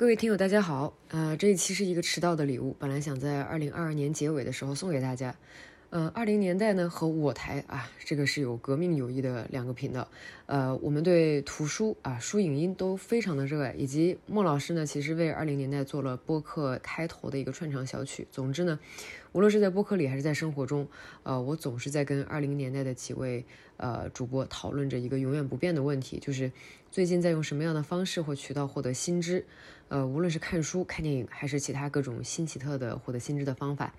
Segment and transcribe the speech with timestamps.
[0.00, 0.94] 各位听友，大家好。
[1.08, 5.36] 呃，这一期是一个迟到的礼物，本来想在二零二二年结尾的时候送给大家。
[5.90, 10.06] 呃，二零年代呢和我台啊，这个是有革命友谊的两个频道。
[10.46, 18.24] 呃，我们对图书啊、书影音都非常的热爱，以及莫老师呢，其实为二零年代做了播客开头的一个串场小曲。
[18.30, 18.78] 总之呢，
[19.32, 20.86] 无论是在播客里还是在生活中，
[21.24, 23.44] 呃，我总是在跟二零年代的几位
[23.76, 26.52] 呃主播讨论着一个永远不变的问题，就是
[26.92, 29.44] 最近在用什么样的方式或渠道获得新知。
[29.88, 33.92] 呃，无论是看书、看电影，还是其他各种新奇特的获得新知的方法。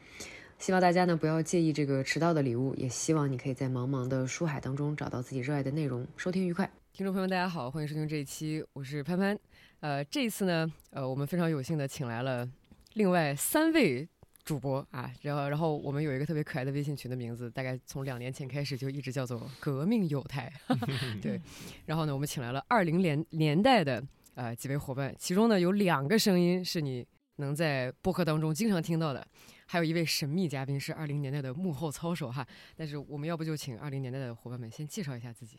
[0.62, 6.72] 希望大家呢不要介意这个迟到的礼物，也希望你可以在茫茫的书海当中找到自己热爱的内容，收听愉快。
[6.94, 9.36] 听众朋友们，大家好，欢迎收听这一期，我是潘潘。
[9.80, 12.48] 呃，这一次呢，呃，我们非常有幸的请来了
[12.94, 14.08] 另外三位
[14.44, 20.54] 主播啊，然后然后我们有一个特别可爱的微信群的名字，大概从两年前开始就一直叫做“革命友台”。
[21.24, 21.42] 对，
[21.88, 24.04] 然后呢，我们请来了二零年年代的
[24.36, 27.04] 呃几位伙伴，其中呢有两个声音是你
[27.38, 29.26] 能在播客当中经常听到的。
[29.72, 35.58] 还有一位神秘嘉宾是二零年代的幕后操手哈，但是我们要不就请二零年代的伙伴们先介绍一下自己。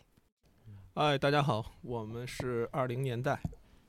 [0.93, 3.41] 哎，大家好，我们是二零年代，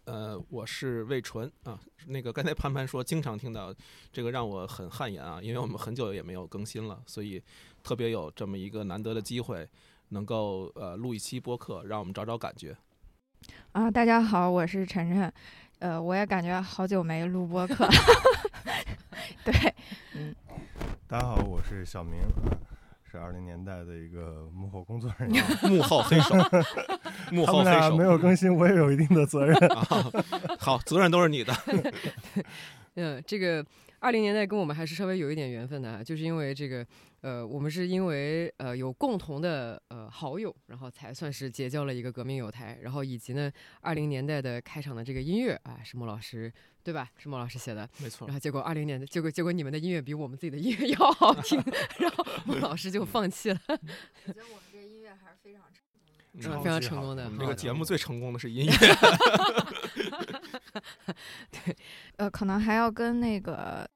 [0.05, 1.77] 呃，我是魏纯啊。
[2.07, 3.75] 那个刚才潘潘说经常听到
[4.13, 7.43] 这个让我很汗颜啊，因为我们很久也没有更新了，所以
[7.83, 9.67] 特别有这么一个难得的机会，
[10.07, 12.73] 能够呃录一期播客，让我们找找感觉。
[13.73, 15.33] 啊，大家好，我是晨晨，
[15.83, 17.85] 呃，我也感觉好久没录播客。
[19.43, 19.53] 对，
[20.15, 20.33] 嗯，
[21.09, 22.21] 大家好，我是小明，
[23.11, 26.35] 是二零年代的一个幕后工作人员，幕后黑手，
[27.31, 29.57] 幕后黑手没有更新，我也有一定的责任。
[29.71, 29.85] 啊
[30.57, 31.53] 好，责任都是你的。
[32.95, 33.65] 嗯，这个
[33.99, 36.87] 二零年代跟我们还是稍微有一点缘分的啊，就是因为这个。
[37.23, 46.51] 呃，我们是因为呃有共同的呃好友，然后才算是结交了一个革命友台，然后以及呢，二零年代的开场的这个音乐啊，是莫老师
[46.83, 47.09] 对吧？
[47.17, 48.27] 是莫老师写的，没错。
[48.27, 51.63] 然后结果二零年的结果结果你们的音乐比我们自己的音乐 要好听，
[51.99, 53.59] 然后莫老师就放弃了。
[53.69, 55.63] 我觉得我们这音乐还是非常
[56.41, 57.23] 成功，非常成功的。
[57.23, 58.73] 我们这个节目最成功的是音乐。
[61.51, 61.73] 对，
[62.17, 63.89] 呃，可能还要跟那个。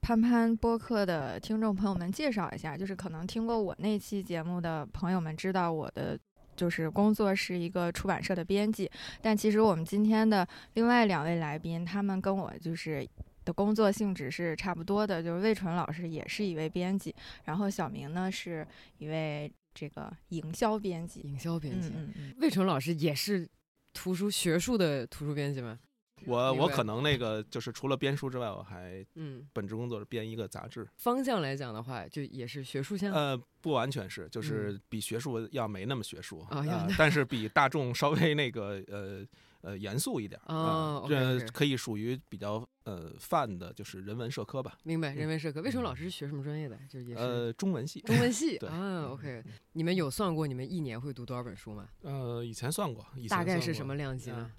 [0.00, 6.18] 潘潘播客的听众朋友们，介绍一下，就是可能听过我那期节目的朋友们知道，我的
[6.56, 8.90] 就是工作是一个出版社的编辑。
[9.20, 13.06] 但其实我们今天的另外两位来宾，他们跟我就是
[13.44, 18.66] 的工作性质是差不多的，就是魏纯老师也是一位编辑，然后小明呢是
[18.98, 21.20] 一位这个营销编辑。
[21.20, 23.46] 营销编辑，嗯嗯，魏纯老师也是
[23.92, 25.78] 图书学术的图书编辑吗？
[26.26, 30.86] 我我可能那个就是除了编书之外，我还嗯，本职工作是编一个杂志。
[30.96, 33.12] 方向来讲的话，就也是学术向。
[33.12, 39.26] 呃，不完全是，就是比学术要没那么学术啊，但是比大众稍微那个呃
[39.62, 41.02] 呃严肃一点啊。
[41.08, 44.78] 这可以属于比较呃泛的，就是人文社科吧。
[44.82, 45.60] 明白，人文社科。
[45.62, 46.78] 为什么老师是学什么专业的？
[46.88, 48.00] 就也是呃中文系。
[48.00, 49.42] 中文系啊，OK。
[49.72, 51.88] 你们有算过你们一年会读多少本书吗？
[52.02, 54.50] 呃，以前算过，大概是什么量级呢？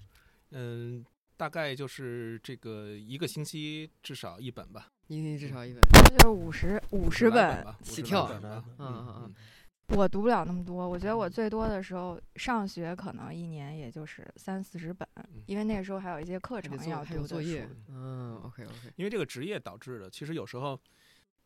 [0.50, 1.04] 嗯。
[1.42, 5.82] 大概就是这个一个星期至少一本吧，一个星期至少一本，
[6.16, 8.30] 就是五十五十本起跳。
[8.40, 9.34] 嗯嗯嗯，
[9.88, 15.08] 我读不了那么多，我觉得我最多的时候上学可能一年也就是三四十本，
[15.46, 17.68] 因为那个时候还有一些课程要还有作业。
[17.88, 18.92] 嗯，OK OK。
[18.94, 20.80] 因为这个职业导致的，其实有时候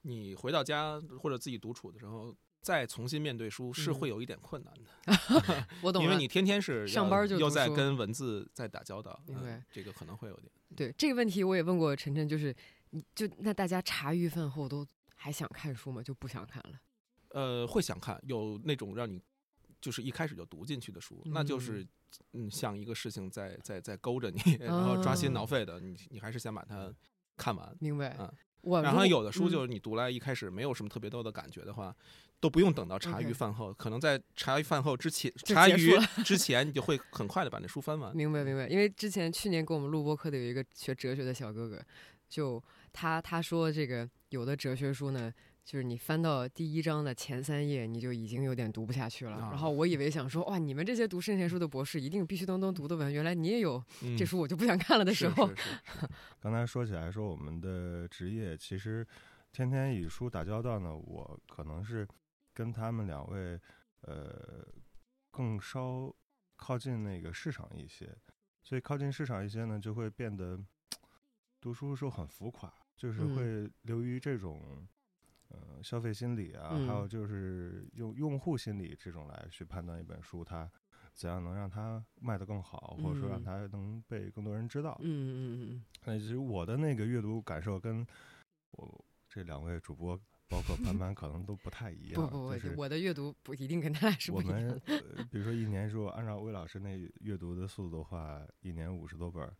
[0.03, 2.37] 你回到家或者自己独处的时候。
[2.67, 4.75] 再重新面对书是会有一点困难
[5.07, 10.51] 的， 我懂因为你天天是上班就又在跟文字在打交道，嗯，这个可能会有点。
[10.75, 12.53] 对这个问题，我也问过晨晨，就是
[12.91, 14.85] 你就那大家茶余饭后都
[15.15, 16.03] 还想看书吗？
[16.03, 16.81] 就不想看了？
[17.29, 19.23] 呃，会想看，有那种让你
[19.81, 21.87] 就是一开始就读进去的书，那就是
[22.33, 26.93] 嗯，像一个事情在在在勾着你，然后抓心挠肺的，你你还是想把它
[27.37, 27.77] 看完。
[27.79, 28.17] 明白？
[28.19, 28.29] 嗯。
[28.63, 31.95] 我然后有的书就是你读来一开始没有什么特别多的感觉的话。
[32.39, 38.15] 都不用等到茶余饭后，可能在茶余饭后之前，茶余之前，你就会很快的把那书翻完。
[38.15, 38.69] 明白，明白。
[38.69, 41.83] 因为之前去年给我们录播课的有一个学哲学的小哥哥，
[42.29, 42.63] 就
[42.93, 45.33] 他他说这个有的哲学书呢，
[45.65, 49.39] 就是你翻到第一章的前三页，你就已经有点读不下去了。
[49.51, 53.11] 然后我以为想说，哇，你们这些读圣贤书的博士一定必须都能读得完。
[53.11, 53.83] 原来你也有
[54.19, 55.51] 这书，我就不想看了的时候。
[56.39, 59.05] 刚才说起来说我们的职业，其实
[59.53, 62.07] 天天与书打交道呢，我可能是。
[62.57, 63.61] 跟他们两位，
[64.01, 64.67] 呃，
[65.31, 66.11] 更稍
[66.57, 68.17] 靠近那个市场一些，
[68.63, 70.59] 所以靠近市场一些呢，就会变得
[71.61, 74.89] 读书的时候很浮夸，就是会流于这种，
[75.49, 80.71] 呃，消费心理啊，还有就是用用户心理这种来去判断一本书，它
[81.13, 84.99] 怎样能让它卖得更好，或者说让它能被更多人知道。
[85.03, 85.85] 嗯嗯嗯。
[86.05, 88.07] 那其实我的那个阅读感受跟
[88.71, 90.19] 我这两位主播，
[90.49, 92.15] 包括潘潘，可能都不太一样。
[92.15, 94.83] 不不不，就是我的阅读不一定跟他俩是不我一样们。
[94.87, 99.53] 呃比如说一年，如果按照魏老师那阅读的速度的话，一年五十多本儿，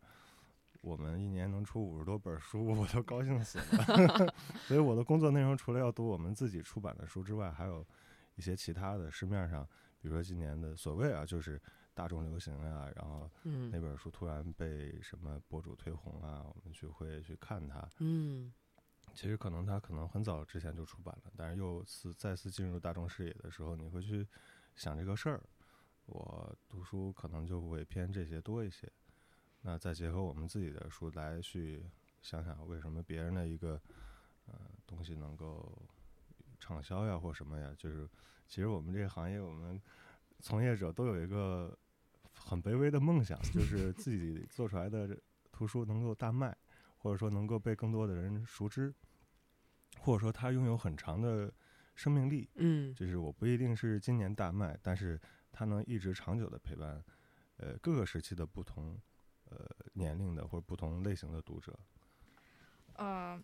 [0.81, 4.33] 我们一年能出五十多本儿书， 我都高兴死了。
[4.67, 7.85] 所以我的工作内容除了要读我们自己出版的书之外，还有
[8.35, 9.67] 一些其他的市面上，
[9.99, 11.61] 比如说今年的所谓啊，就是
[11.93, 17.85] 大众流行啊，然后嗯那本书突然被什么博主推红啊，我们去会去看它。
[17.99, 18.53] 嗯
[19.17, 24.27] 其实可能它可能很早之前就出版了，但是又次再次进入大众视野的时候，你会去
[24.75, 25.41] 想这个事儿。
[26.05, 28.87] 我读书可能就会偏这些多一些，
[29.61, 31.83] 那再结合我们自己的书来去
[32.21, 33.81] 想想，为什么别人的一个
[34.45, 34.53] 呃
[34.85, 35.67] 东西能够
[36.59, 37.73] 畅销呀，或什么呀？
[37.75, 38.07] 就是
[38.47, 39.81] 其实我们这个行业，我们
[40.41, 41.75] 从业者都有一个
[42.35, 45.19] 很卑微的梦想，就是自己做出来的
[45.51, 46.55] 图书能够大卖，
[46.99, 48.93] 或者说能够被更多的人熟知，
[49.99, 51.53] 或者说它拥有很长的
[51.95, 52.49] 生命力。
[52.55, 55.19] 嗯就是我不一定是今年大卖，但是
[55.51, 57.03] 它能一直长久的陪伴，
[57.57, 58.99] 呃，各个时期的不同
[59.49, 59.57] 呃
[59.93, 61.77] 年龄的或者不同类型的读者。
[62.93, 63.41] 呃，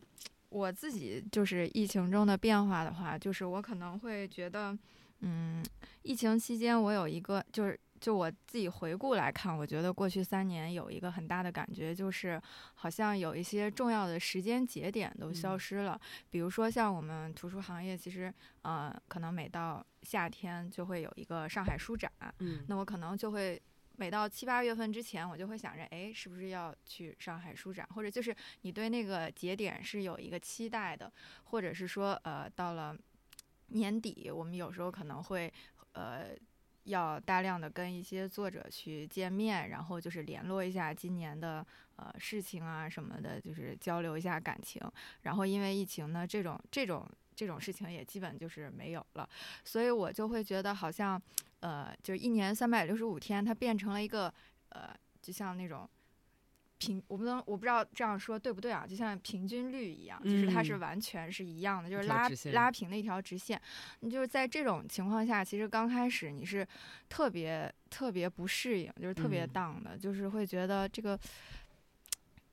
[0.50, 4.78] 我自己就是疫情中的变化的话，就是我可能会觉得，
[5.20, 5.64] 嗯，
[6.02, 7.80] 疫情期间我有一个就是。
[8.04, 12.40] 就我自己回顾来看，我觉得过去三年有一个很大的感觉，就是
[12.74, 15.98] 好像有一些重要的时间节点都消嗯失了。
[16.30, 18.34] 比如说像我们图书行业，其实
[18.64, 23.62] 呃，可能每到夏天就会有一个上海书展，嗯那我可能就会
[23.96, 27.88] 每到七八月份之前，我就会想着，哎，是不是要去上海书展？
[27.96, 31.10] 或者就是你对那个节点是有一个期待的，
[31.46, 32.94] 或者是说，呃，到了
[33.68, 35.54] 年底，我们有时候可能会，
[35.94, 36.36] 呃。
[36.86, 41.66] 要大量的跟一些作者去见面，然后就是联络一下今年的
[41.96, 44.82] 呃事情啊什么的，就是交流一下感情。
[45.22, 49.28] 然后因为疫情呢，这种这种这种事情也基本就是没有了，
[49.64, 51.22] 所以我就会觉得好像
[51.62, 54.34] 呃，就一年三百六十五天，它变成了一个
[54.70, 55.90] 呃，就像那种
[56.86, 58.86] 平，我不能，我不知道这样说对不对啊？
[58.88, 63.62] 就像平均率一样，就是它是嗯完全是一样的，就是拉拉平的一条直线。
[64.02, 66.68] 你就是在这种情况下，其实刚开始你是
[67.08, 71.18] 特别特别不适应，就是特别嗯 down 的，就是会觉得这个。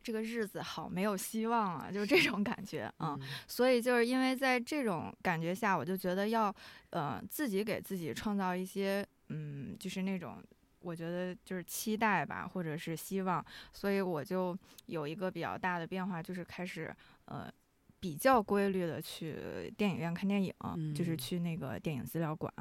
[0.02, 3.18] 这个日子好没有希望啊，就是这种感觉啊。
[3.20, 6.52] 嗯所以就是因为在这种感觉下，我就觉得要
[6.88, 10.42] 呃自己给自己创造一些嗯，就是那种
[10.80, 14.56] 我觉得就是期待吧，或者是希望，所以我就
[14.86, 16.94] 有一个比较大的变化，就是开始
[17.26, 17.50] 呃
[17.98, 20.52] 比较规律的去电影院看电影，
[20.94, 22.52] 就是嗯去那个电影资料馆。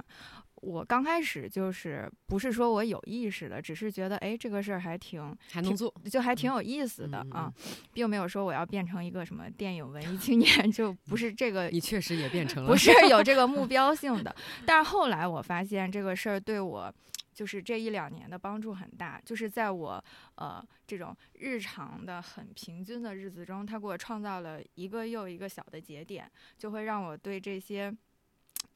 [0.61, 7.53] 我刚开始就是不是说我有意识的，只是觉得哎这个事儿还挺还能做，就还挺有意思的嗯啊，
[7.93, 14.35] 并没有说我要变成一个什么电影文艺青年， 就不是这个你确实也变成了，不是有这个目标性的。
[14.65, 16.93] 但是后来我发现这个事儿对我，
[17.39, 20.03] 就是这一两年的帮助很大，就是在我
[20.35, 27.95] 呃这种日常的很平均的日子中，他给我创造了一个又一个小的节点，就会让我对这些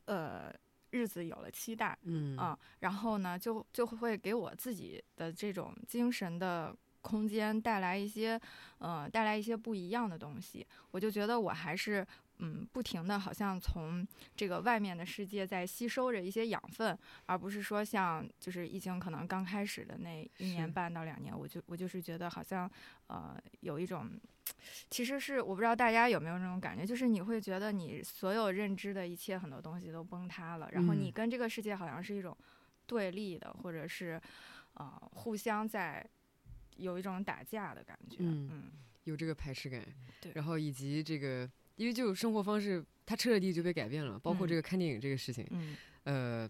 [0.06, 0.50] 呃
[0.92, 1.98] 日子有了期待。
[2.04, 8.40] 嗯啊，然后呢，就就会给我自己的这种精神的空间带来一些，
[8.78, 10.66] 呃，带来一些不一样的东西。
[10.92, 12.08] 我就觉得我还是，
[12.40, 22.70] 嗯，不停的好像从这个外面的世界在吸收着一些养分，而不是说像就是疫情可能刚开始的那一年半到两年，我就我就是觉得好像，
[23.08, 24.10] 呃，有一种。
[24.90, 32.38] 其实是我不知道大家有没有那种感觉，就是你会觉得你所有认知的一切很多东西都崩塌了，然后你嗯跟这个世界好像是一种
[32.86, 34.22] 对立的，或者是
[34.74, 36.06] 呃互相在
[36.76, 38.18] 有一种打架的感觉。
[38.20, 38.64] 嗯嗯
[39.06, 39.82] 有这个排斥感，
[40.20, 46.50] 对然后以及这个，因为就生活方式它彻底就被改变了，包括嗯这个看电影这个事情，嗯呃。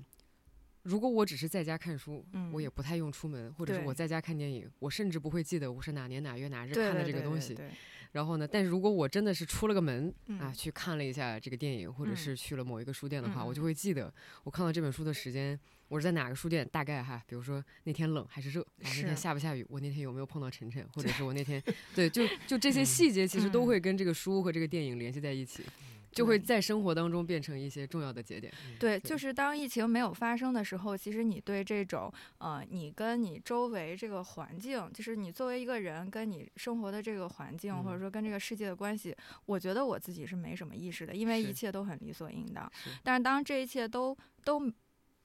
[0.84, 7.56] 如果我只是在家看书，嗯我也不太用出门，或者是我在家看电影，我甚至不会记得我是哪年哪月哪日看的这个东西。
[7.56, 7.70] 对
[8.12, 14.14] 然后呢，但是如果我真的是出了个门、啊，嗯去看了一下这个电影，或者嗯是去了某一个书店的话，我就会记得
[14.44, 15.58] 我看到这本书的时间，
[15.94, 19.22] 我是在哪个书店，大概哈，比如说那天冷还是热，然后那天是。
[19.22, 21.62] 下不下雨，我那天有没有碰到晨晨，或者是我那天
[21.94, 23.68] 对，就就这些嗯细节其实都嗯。
[23.68, 25.64] 会跟这个书和这个电影联系在一起，
[26.12, 28.52] 就会在生活当中变成一些重要的节点。
[28.80, 38.00] 对，就是当疫情没有发生的时候，其实你对这种呃，你跟你周围这个环境，就是你作为一个人跟你生活的这个环境，或者嗯。
[38.00, 42.90] 说跟这个世界的关系，我觉得我自己是没什么意识的，因为一切都很理所应当是。
[43.04, 44.60] 但是当这一切都都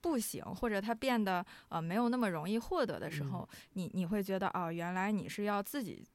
[0.00, 6.06] 不行，或者它变得呃没有那么容易获得的时嗯候，你你会觉得哦，原来你是要自己。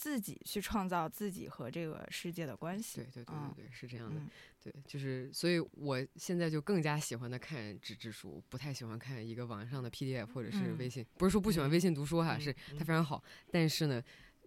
[0.00, 2.98] 自己去创造自己和这个世界的关系。
[2.98, 4.20] 对对对嗯对对，是这样的。
[4.20, 4.30] 嗯
[4.62, 11.04] 对，就是，所以我现在就更加喜欢的看纸质书，不太喜欢看一个网上的 PDF 或者是嗯微信。
[11.16, 14.00] 不是说不喜欢微信读书哈，嗯是它非常好，但是呢，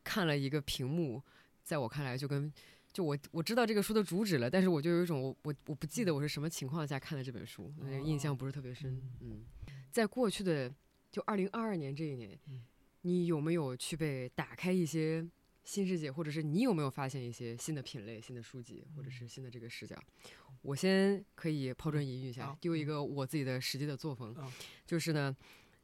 [0.05, 1.21] 看了一个屏幕，
[1.61, 2.49] 在我看来就跟
[2.93, 9.01] 就我我知道这个书的主旨了，但是我就有一种我我我不记得我是什么情况下看的这本书，那个印象不是特别深。
[9.21, 9.45] 嗯，
[9.89, 10.73] 在过去的
[11.09, 12.63] 就二零二二年这一年，嗯
[13.01, 15.25] 你有没有去被打开一些
[15.63, 19.95] 新世界，或者是你有没有发现一些新的品类、新的书籍，或者是新的这个视角？
[20.61, 24.51] 我先可以抛砖引玉一下，丢一个我自己的实际的作风啊，
[24.85, 25.35] 就是呢。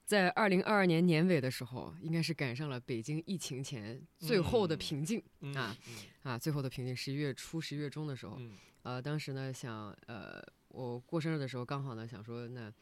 [0.08, 5.76] 在二零二二年年尾的时候，应该是赶上了北京疫情前最后的嗯平静、嗯啊
[6.24, 6.96] 啊，最后的平静。
[6.96, 8.52] 十一月初、十一月中的时候，嗯
[8.84, 12.74] 呃，当时呢想，呃，我过生日的时候刚好呢想说，那嗯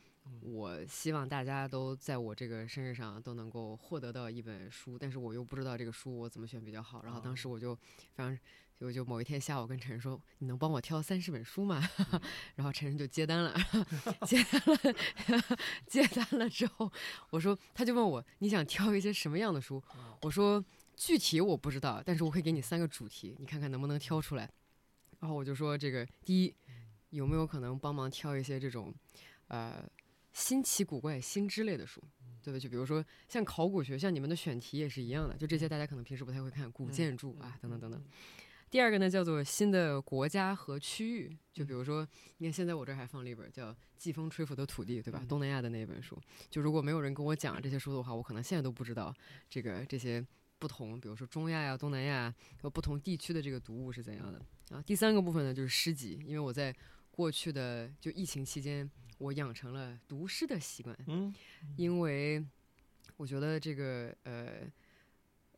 [0.41, 7.03] 我希望大家都在我这个生日上都能够获得到一本书，但是我又不知道这个书我怎么选比较好。
[7.03, 8.37] 然后当时我就非常，
[8.79, 11.81] 我就某一天下午跟陈晨说，你能帮我挑三十本书吗？
[12.55, 13.53] 然后陈晨就接单了，
[14.25, 14.61] 接单
[15.37, 16.91] 了， 接单了之后，
[17.29, 19.81] 我说他就问我你想挑一些什么样的书？
[20.21, 20.63] 我说
[20.95, 24.49] 具体我不知道，但是我会给你三个主题，你看看能不能挑出来。
[25.19, 26.53] 然后我就说这个第一，
[27.11, 28.93] 有没有可能帮忙挑一些这种，
[29.47, 29.83] 呃，
[30.35, 32.03] 新奇古怪、新知类的书，
[32.43, 32.59] 对吧？
[32.59, 38.03] 就比如说像考古学，像你们的选题也是一样的，就这些大家可能平时不太会看，古建筑啊等等等等。
[38.69, 42.05] 第二个呢叫做新的国家和区域，就比如说，
[42.39, 45.19] 你看现在我这儿还放了一本叫《季风吹拂的土地》，对吧？
[45.23, 49.15] 嗯东南亚的那一本书，就如果没有人跟我讲这些书的话，我可能现在都不知道
[49.49, 50.21] 这个这些
[50.59, 54.41] 不同，比如说中亚呀、东南亚和不同地区的这个读物是怎样的。
[54.75, 56.75] 啊，第三个部分呢就是诗集，因为我在
[57.11, 61.33] 过去的就疫情期间，我养成了读诗的习惯，嗯
[61.77, 62.45] 因为
[63.17, 64.67] 我觉得这个呃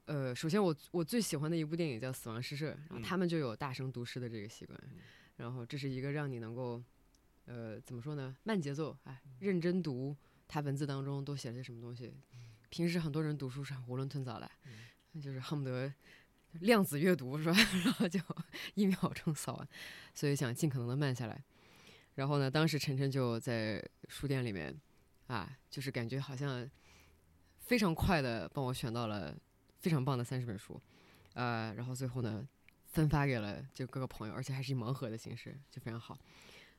[0.05, 4.99] 呃，首先我我最喜欢的一部电影叫《死亡诗社》，然后嗯他们就有大声读诗的这个习惯嗯，
[5.37, 6.81] 然后这是一个让你能够
[7.45, 10.15] 呃怎么说呢，慢节奏，哎，认真读
[10.47, 12.13] 他文字当中都写了些什么东西。
[12.69, 14.51] 平时很多人读书是很囫囵吞枣来，
[15.21, 15.91] 就是恨不得
[16.59, 17.53] 量子阅读是吧？
[17.83, 18.19] 然后就
[18.75, 19.67] 一秒钟扫完，
[20.13, 21.43] 所以想尽可能的慢下来。
[22.17, 24.75] 然后呢，当时晨晨就在书店里面
[25.27, 26.67] 啊，就是感觉好像
[27.59, 29.37] 非常快的帮我选到了
[29.79, 30.81] 非常棒的三十本书，
[31.35, 32.43] 呃，然后最后呢
[32.87, 36.17] 分发给了就各个朋友，而且还是以盲盒的形式，就非常好。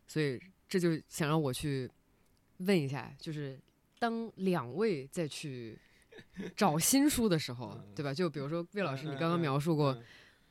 [0.09, 1.88] 所以这就想让我去
[2.57, 3.57] 问一下，就是
[4.00, 5.78] 当两位再去
[6.57, 8.12] 找新书的时候，对吧？
[8.12, 9.97] 就比如说魏老师，你刚刚描述过。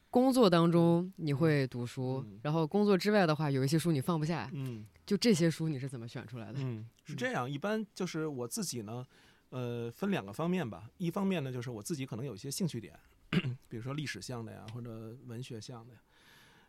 [0.09, 6.59] 工作当中你会读书，嗯然后工作之外的话，有一些书你放不下，嗯就这些书你是怎么选出来的？
[6.61, 7.49] 嗯，是这样。
[7.49, 9.05] 一般就是我自己呢，
[9.49, 10.89] 呃，分两个方面吧。
[10.97, 12.97] 一方面呢，就是我自己可能有一些兴趣点，
[13.69, 15.99] 比如说历史向的呀，或者文学向的呀。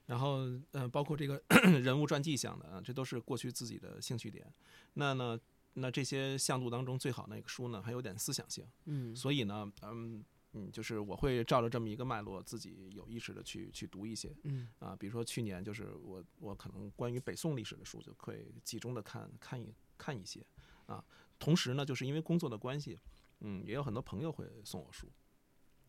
[0.06, 0.38] 然后，
[0.72, 1.42] 呃，包括这个
[1.82, 4.46] 人物传记向的啊，这都是过去自己的兴趣点。
[4.94, 5.38] 那呢，
[5.74, 8.64] 那这些向度当中最好那个书呢，还有点思想性。
[8.86, 14.68] 嗯，所以呢，嗯嗯，就是我会照着这么一个脉络，自己有意识的去去读一些嗯。
[14.78, 20.44] 啊，比如说去年就是我我可能关于北宋历史的书就可以集中的看看一看一些
[20.86, 21.04] 啊，
[21.38, 22.98] 同时呢，就是因为工作的关系，
[23.40, 25.10] 嗯，也有很多朋友会送我书，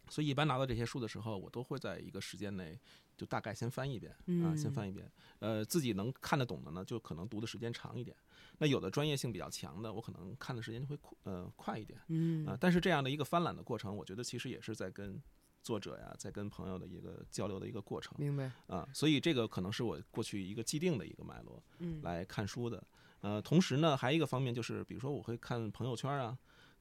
[0.10, 2.78] 所以一般拿到这些书的时候，我都会在一个时间内
[3.20, 4.14] 就大概先翻一遍
[4.46, 8.16] 啊，先嗯翻一遍，呃，自己能看得懂的呢，就可能读的时间长一点。
[8.60, 12.00] 那有的专业性比较强的，我可能看的时间就会快呃快一点。
[12.08, 15.22] 嗯啊，但是这样的一个翻览的过程，我觉得其实也是在跟
[15.62, 22.82] 作者呀，在跟朋友的一个交流的一个过程明白，啊，所以这个可能是我过去一个既定的一个脉络嗯来看书的。
[23.22, 26.38] 呃，同时呢，还有一个方面就是，比如说我会看朋友圈啊，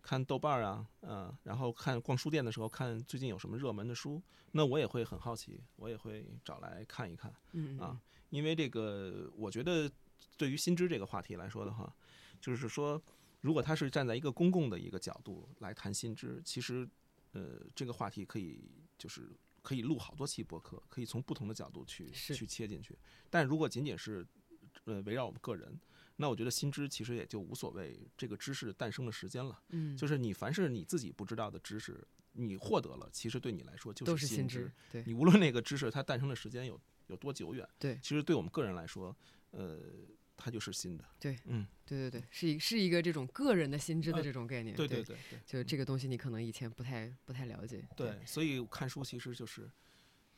[0.09, 4.23] 看豆瓣啊，嗯，然后看逛书店的时候看最近有什么热门的书，
[4.53, 7.31] 那我也会很好奇，我也会找来看一看。
[7.53, 8.01] 嗯啊，
[8.31, 9.91] 因为这个，我觉得
[10.39, 11.95] 对于新知这个话题来说的话，
[12.41, 12.99] 就是说，
[13.43, 16.89] 如果他是站在一个公共的一个角度来谈新知，其实，
[17.33, 22.99] 呃，这个话题可以就是可以录好多期博客，可以从不同的角度去去切进去。
[23.29, 24.27] 但如果仅仅是
[24.85, 25.79] 呃围绕我们个人，
[26.21, 29.61] 那我觉得新知其实也就无所谓这个知识诞生的时间了。
[29.69, 35.05] 嗯，就是你凡是你自己不知道的知识，你获得了，其实对你来说就都是新知对。
[35.07, 37.99] 你无论那个知识它诞生的时间有有多久远，对。
[38.03, 39.17] 其实对我们个人来说，
[39.53, 39.79] 呃，
[40.37, 41.05] 它就是新的。
[41.21, 41.39] 对。
[41.45, 49.71] 嗯，对对对，是一是一个这种个人的新知的呃这种概念，对对对对对就这个东西你可能以前不太不太了解，对，所以看书其实就是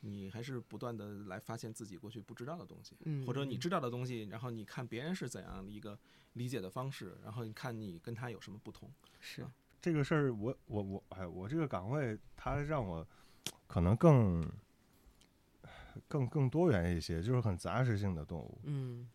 [0.01, 5.97] 你还是不断的来发现自己过去不知道的东西，或者你知道的东西，然后你看别人是怎样的一个
[6.33, 8.91] 理解的方式，然后你看你跟他有什么不同。
[9.19, 13.07] 是啊这个事儿，我我我，哎，我这个岗位，它让我
[13.65, 14.47] 可能更
[16.07, 18.59] 更更多元一些，就是很杂食性的动物。
[18.63, 19.09] 嗯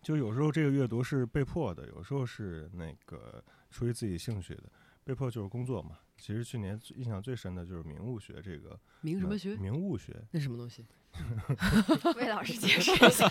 [0.00, 4.64] 就有时候这个阅读是被迫的，有时候是那个出于自己兴趣的。
[5.02, 5.98] 被迫就是工作嘛。
[6.18, 9.56] 其实去年印象最深的就是明物学这个明什么学？
[9.56, 10.84] 明物学，那什么东西？
[12.16, 13.28] 魏老师解释一下。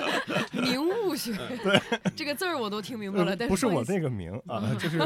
[0.60, 1.80] 名物学，对
[2.16, 4.98] 这个字儿我都听明白了，但是不是我那个名啊，就是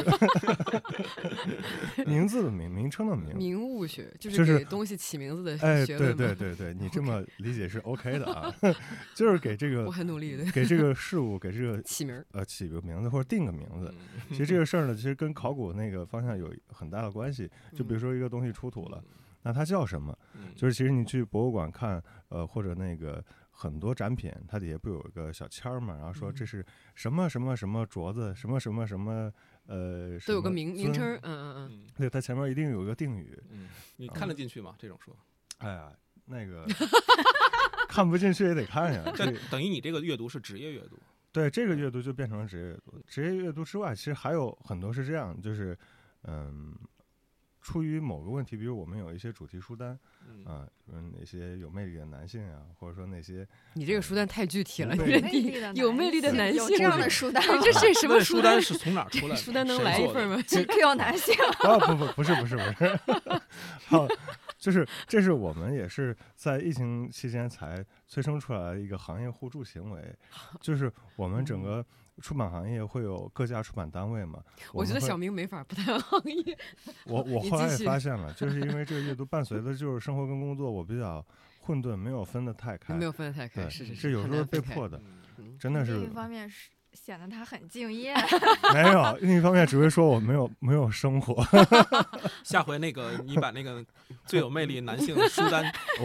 [2.06, 3.36] 名字的名，名称的名。
[3.36, 6.14] 名物学就是就是给东西起名字的哎，对学问吗？
[6.16, 8.52] 对对对，你这么理解是 OK 的啊，
[9.14, 12.24] 就是给这我个很努力的给这个事物给这个起名儿。
[12.32, 13.92] 呃起个名字或者定个名字。
[13.92, 13.96] 嗯
[14.30, 17.48] 其实这个事儿呢，其实跟考古那个方向有很大的关系。
[17.76, 19.02] 就比如说一个东西出土了，
[19.44, 20.18] 那它叫什么？
[20.34, 29.32] 嗯就是其实你去博物馆看，呃，或者那个很多展品，它底下不有一个小签儿嘛，然后说这嗯是什么什么什么镯子，什么什么什么，
[29.66, 33.36] 呃，都有个名名称，嗯嗯嗯，嗯对，它前面一定有一个定语。
[33.50, 34.74] 嗯，你看得进去吗？
[34.78, 35.14] 这种书，
[35.58, 35.92] 哎呀，
[36.26, 36.66] 那个
[37.88, 39.04] 看不进去也得看呀。
[39.14, 40.98] 这这等于你这个阅读是职业阅读。
[41.32, 43.02] 对这个阅读就变成了职业阅读。
[43.08, 45.76] 职业阅读之外，其实还有很多是这样，就是
[46.22, 46.72] 嗯，
[47.64, 58.76] 出于某个问题，比如我们有一些主题书单嗯啊，嗯，哪些有魅力的男性啊，或者说那些你这个书单太具体了，有你魅这有魅力的男性有这样的书单，这是什么书单书单？
[58.76, 59.36] 是从哪出来的？
[59.40, 60.38] 书单能来一份吗？
[60.46, 61.34] 只有男性。
[61.64, 63.00] 啊，不不不是不是不是，
[63.88, 64.06] 好，
[64.58, 70.14] 就是这是我们也是在疫情期间才催生出来的一个行业互助行为，
[70.60, 71.82] 就是我们整个
[72.22, 74.42] 出版行业会有各家出版单位嘛。
[74.72, 76.58] 我觉得小明没法不谈行 业。
[77.06, 81.24] 我我后来也发现了，就是因为这个阅读伴随的就是生活跟工作，我比较
[81.60, 85.00] 混沌，没有分得太开，没有分得太开，对，是是是，这有时候被迫的，
[85.58, 88.14] 真的另一方面是显得他很敬业。
[88.72, 89.18] 没有。
[89.20, 91.44] 另一方面，只会说我没有没有生活，
[92.42, 93.84] 下回那个你把那个
[94.24, 95.64] 最有魅力男性的书单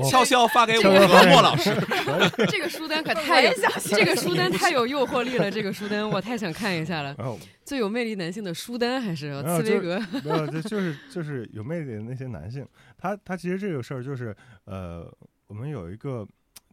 [0.09, 1.73] 悄悄发给我和莫老师。
[2.49, 7.15] 这个书单可太这个书单太有诱惑力了，这个书单我太想看一下了。
[7.63, 9.99] 最有魅力男性的书单还是茨威格？
[10.23, 14.35] 没有，这就是就是有魅力的那些男性，他他其实这个事儿就是
[14.65, 15.05] 呃，
[15.45, 16.27] 我们有一个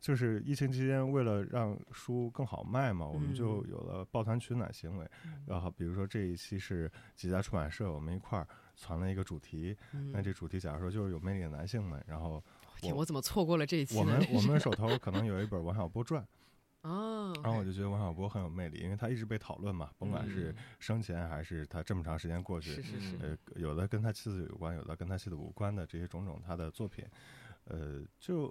[0.06, 5.10] 就是疫情期间为了让书更好卖嘛，我们就嗯有了抱团取暖行为。
[5.44, 9.76] 然后比如说这一期是几家出版社我们一块儿传了一个主题，
[10.12, 12.40] 那嗯这主题假如说就是有魅力的男性们，然后
[12.80, 14.04] 天，我我怎么错过了这一期我？
[14.04, 16.24] 们 我们手头可能有一本王小波传，
[16.82, 27.04] 哦，然后我就觉得王小波很有魅力，因为他一直被讨论嘛，甭管是嗯生前还是他这么长时间过去，是是是，呃，有的跟他妻子有关，有的跟他妻子无关的这些种种他的作品，
[27.64, 28.46] 呃，就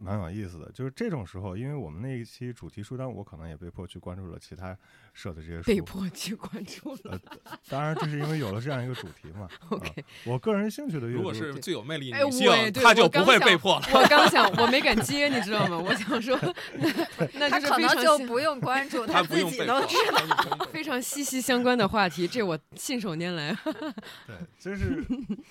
[0.00, 0.70] 蛮有意思的。
[0.72, 4.76] 就是这种时候，因为我们那一期主题书单，我可能也被迫去关注了其他
[5.12, 5.70] 社的这些书。
[5.70, 7.20] 被迫去关注了。
[7.68, 9.48] 当然，这是因为有了这样一个主题嘛。
[10.24, 13.86] 我个人兴趣的阅读，如果是最有魅力哎女性我也，对她就不会被迫了。
[13.92, 15.78] 我刚想，我没敢接，你知道吗？
[15.78, 16.38] 我想说，
[16.74, 20.66] 那那就是他可能就不用关注， 她不自己都知道。
[20.72, 23.56] 非常息息相关的话题，这我信手拈来。
[24.26, 25.04] 对，就是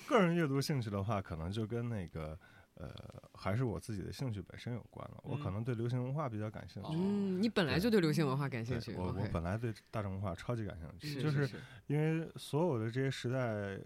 [0.06, 2.36] 个人阅读兴趣的话，可能就跟那个
[2.80, 5.20] 呃，还是我自己的兴趣本身有关了。
[5.22, 6.88] 我可嗯能对流行文化比较感兴趣。
[6.92, 8.94] 嗯，你本来就对流行文化感兴趣。
[8.94, 13.78] 我我本来对大众文化超级感兴趣，是就是是因为所有的这些时代呃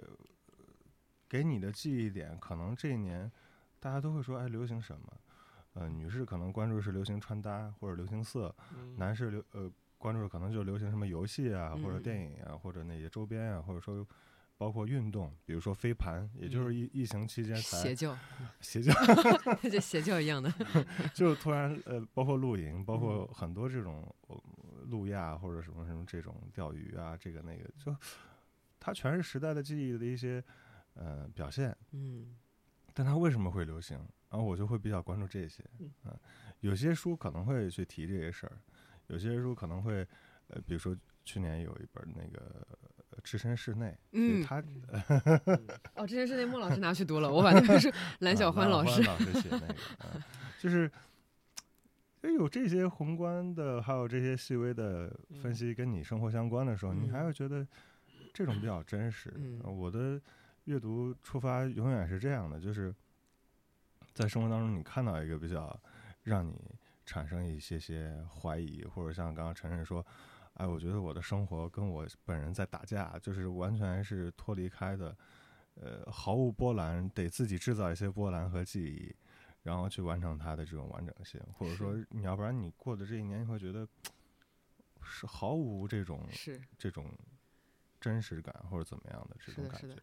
[1.29, 3.31] 给你的记忆点，可能这一年
[3.81, 5.07] 大家都会说，哎，流行什么？
[5.73, 14.07] 呃，女士可能关注的是流行穿搭或者流行色，嗯男士流呃关注的可能就流行什么游戏啊，或者嗯电影啊，或者那些周边啊，或者说
[14.57, 18.17] 包括运动，比如说飞盘，也就是疫疫情期间才邪教，
[18.61, 18.93] 邪教，
[19.71, 20.53] 就邪教一样的。
[21.13, 24.41] 就突然呃，包括露营，包括很多这种呃
[24.87, 27.95] 路亚或者什么什么这种钓鱼啊，这个那个，就
[28.79, 30.43] 它全是时代的记忆的一些
[30.95, 31.77] 呃表现。
[31.93, 32.37] 嗯
[32.97, 33.99] 但它为什么会流行？
[34.31, 35.65] 然后我就会比较关注这些。
[35.81, 36.17] 嗯啊，
[36.61, 38.57] 有些书可能会去提这些事儿，
[39.09, 40.07] 有些书可能会
[40.47, 42.84] 呃，比如说去年有一本那个呃
[43.25, 44.63] 《置身室内》，嗯他
[45.97, 49.03] 哦，置身室内莫老师拿去读了， 我把那个是蓝小欢啊老师。
[49.03, 50.23] 老师写那个，嗯
[50.61, 50.89] 就是。
[52.23, 57.67] 就有这些宏观的，还有这些细微的分嗯析跟你生活相关的时候，你还会觉得
[58.33, 59.31] 这种比较真实。
[59.63, 60.19] 我的
[60.65, 62.95] 阅读出发永远是这样的，就是
[64.15, 65.79] 在生活当中，你看到一个比较
[66.23, 66.55] 让你
[67.05, 70.03] 产生一些些怀疑，或者像刚刚陈晨说，
[70.55, 75.17] 哎，我觉得我的生活跟我本人在打架，就是完全是脱离开的，
[75.75, 79.15] 呃，毫无波澜，得自己制造一些波澜和记忆，
[79.63, 83.87] 然后去完成它的这种完整性，或者说你要不然你过的这一年，你会觉得
[85.03, 87.13] 是毫无这种是，这种
[88.01, 90.03] 真实感或者怎么样的这种感觉，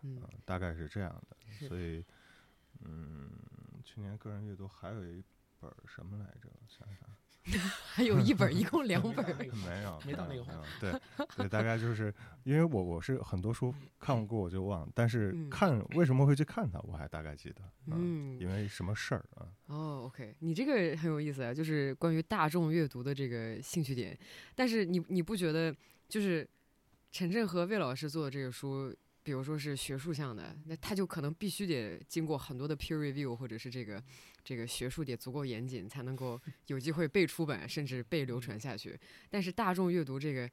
[0.00, 1.36] 嗯嗯，大概是这样的，
[1.68, 2.04] 所以，
[2.80, 3.30] 嗯，
[3.84, 5.22] 去年个人阅读还有一
[5.60, 6.48] 本儿什么来着？
[6.50, 7.08] 我想想，
[7.92, 9.34] 还有一本，一共两本儿。
[9.66, 10.62] 没有，没到那个没有。
[10.80, 10.92] 对
[11.36, 12.12] 对，大概就是
[12.44, 17.56] 因为我我是很多书看过我就忘，但是嗯看为什么会去看它，我还大概记得。
[17.86, 19.46] 嗯因为什么事儿啊？
[19.66, 24.18] 哦，OK，你这个很有意思啊，就是关于大众阅读的这个兴趣点。
[24.54, 25.74] 但是你你不觉得，
[26.08, 26.48] 就是
[27.12, 28.90] 陈震和魏老师做的这个书，
[29.24, 34.00] 比如说是学术向的，那他就可能必须得经过很多的 peer review，或者是这个
[34.44, 38.96] 这个学术得足够严谨，才能够 有机会被出版，甚至被流传下去。
[39.28, 40.48] 但是大众阅读这个。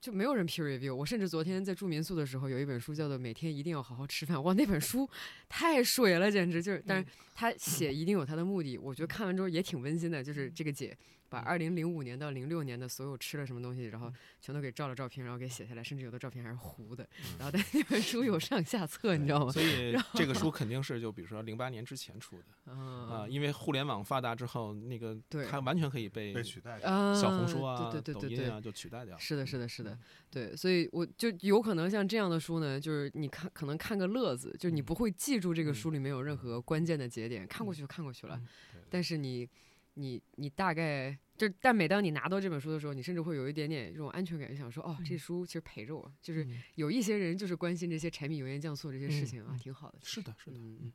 [0.00, 0.94] 就没有人 peer review。
[0.94, 5.06] 我甚至昨天在住民宿的时候，有一本书叫做《每天一定要好好吃饭》，哇，那本书
[5.48, 6.82] 太水了，简直就是。
[6.86, 10.22] 但是他写一定有他的目的，我觉得看完之后也挺温馨的。
[10.22, 10.96] 就是这个姐
[11.34, 17.06] 把二零零五年到零六年的所有吃了什么东西，然后全都给照了照片，然后给写下来，甚至有的照片还是糊的。
[17.38, 19.50] 然后但那本书有上下册，你知道吗？
[19.50, 19.96] 所以？
[20.14, 29.18] 这个书肯定是就比如说零八年之前出的 啊，啊因为互联网发达之后，那个对它完全可以被被取代小红书啊、对对对对对抖音啊就取代掉。
[29.18, 29.98] 是的，是的，是的，
[30.30, 38.40] 对，所以我就有可能像这样的书呢，就是你看可能看个乐子，就是你不会记住这个书里面有任何关键的节点，看过去就看过去了
[38.74, 39.48] 嗯，但是你
[39.94, 49.98] 你你大概就，但每当你拿到这本书的时候，你甚至会有一点点这种安全感，就想说，哦，这书其实陪着我，就是嗯有一些人就是关心这些柴米油盐酱醋这些事嗯情啊，嗯挺好的。
[50.02, 50.56] 是的，是的。
[50.58, 50.92] 嗯。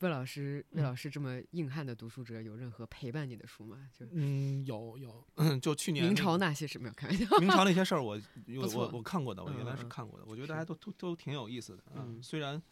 [0.00, 3.88] 魏老师，魏嗯老师这么硬汉的读书者，有任何陪伴你的书吗？
[3.98, 7.38] 就嗯，有有，就去年明朝那些事没有开玩笑。
[7.38, 12.04] 明朝那些事儿， 我有错我我看过的，我原来嗯嗯是看过的，我觉得大家都都都挺有意思的啊。
[12.06, 12.62] 嗯虽然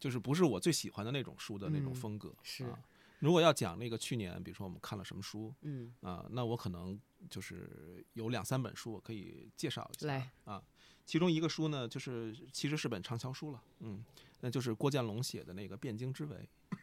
[0.00, 2.76] 就是不是我最喜欢的那种书的那种嗯风格，是啊。
[3.20, 7.00] 如果要讲那个去年，比如说我们看了什么书嗯，啊，那我可能
[7.30, 10.62] 就是有两三本书我可以介绍一下来啊。
[11.04, 14.04] 其中一个书呢，就是其实是本畅销书了，嗯，
[14.40, 16.36] 那就是郭建龙写的那个《汴京之围》，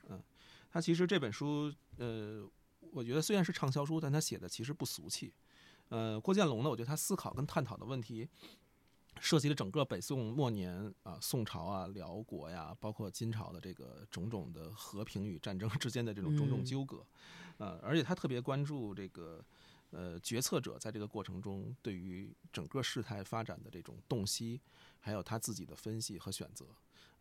[0.08, 0.24] 嗯，
[0.72, 2.50] 他其实这本书，呃，
[2.92, 5.34] 我觉得虽然是畅销书，但他写的其实不俗气。
[5.90, 8.28] 呃，郭建龙呢，我觉得他思考跟探讨的问题，
[9.20, 17.06] 涉及了整个北宋末年啊、宋朝啊、辽国呀，包括金朝的这个种种的和平与战争之间的这种种种嗯纠葛，
[17.58, 19.44] 呃，而且他特别关注这个。
[19.96, 24.60] 呃，决策者在这个过程中对于整个事态发展的这种洞悉，
[25.00, 26.66] 还有他自己的分析和选择，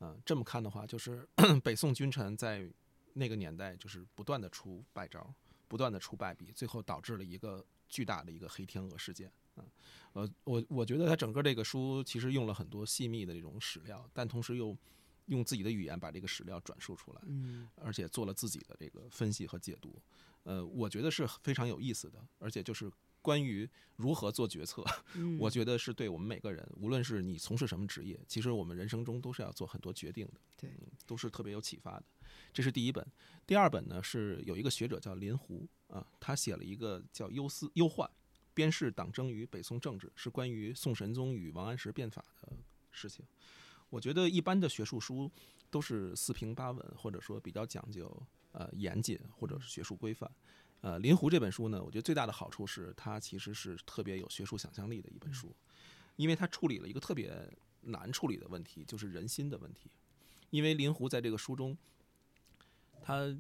[0.01, 1.29] 嗯、这么看的话，就是
[1.63, 2.67] 北宋君臣在
[3.13, 5.35] 那个年代就是不断的出败招，
[5.69, 9.31] 不断的出败笔，最后导致了一个巨大的一个黑天鹅事件。
[9.57, 9.65] 嗯，
[10.13, 14.77] 呃，我我觉得他整个这个书其实用了很多细密的这种史料，但同时又
[15.27, 20.01] 用自己的语言把这个史料转述出来，嗯而且做了自己的这个分析和解读。
[20.45, 24.85] 呃，我觉得是非常有意思的，而且就是关于如何做决策，
[25.15, 32.05] 嗯，我觉得是对我们每个人，无论是你从事什么职业，其实我们人生中都是要做很多决定的，对嗯，都是特别有启发的。
[32.53, 33.07] 这是第一本，
[33.47, 38.11] 第二本呢是有一个学者叫林胡啊，他写了一个叫《忧思忧患：
[38.55, 42.53] 边事党争与北宋政治》，是关于宋神宗与王安石变法的
[42.91, 43.25] 事情。
[43.91, 45.31] 我觉得一般的学术书
[45.71, 48.11] 都是四平八稳，或者说比较讲究
[48.53, 50.31] 呃严谨或者是学术规范。
[50.81, 55.55] 呃，林胡这本书呢，我觉得最大的好处是它其实是特别有学术想象力的一本书，
[56.17, 57.33] 因为它处理了一个特别
[57.83, 59.91] 难处理的问题，就是人心的问题。
[60.51, 61.77] 因为林胡在这个书中，
[63.01, 63.35] 他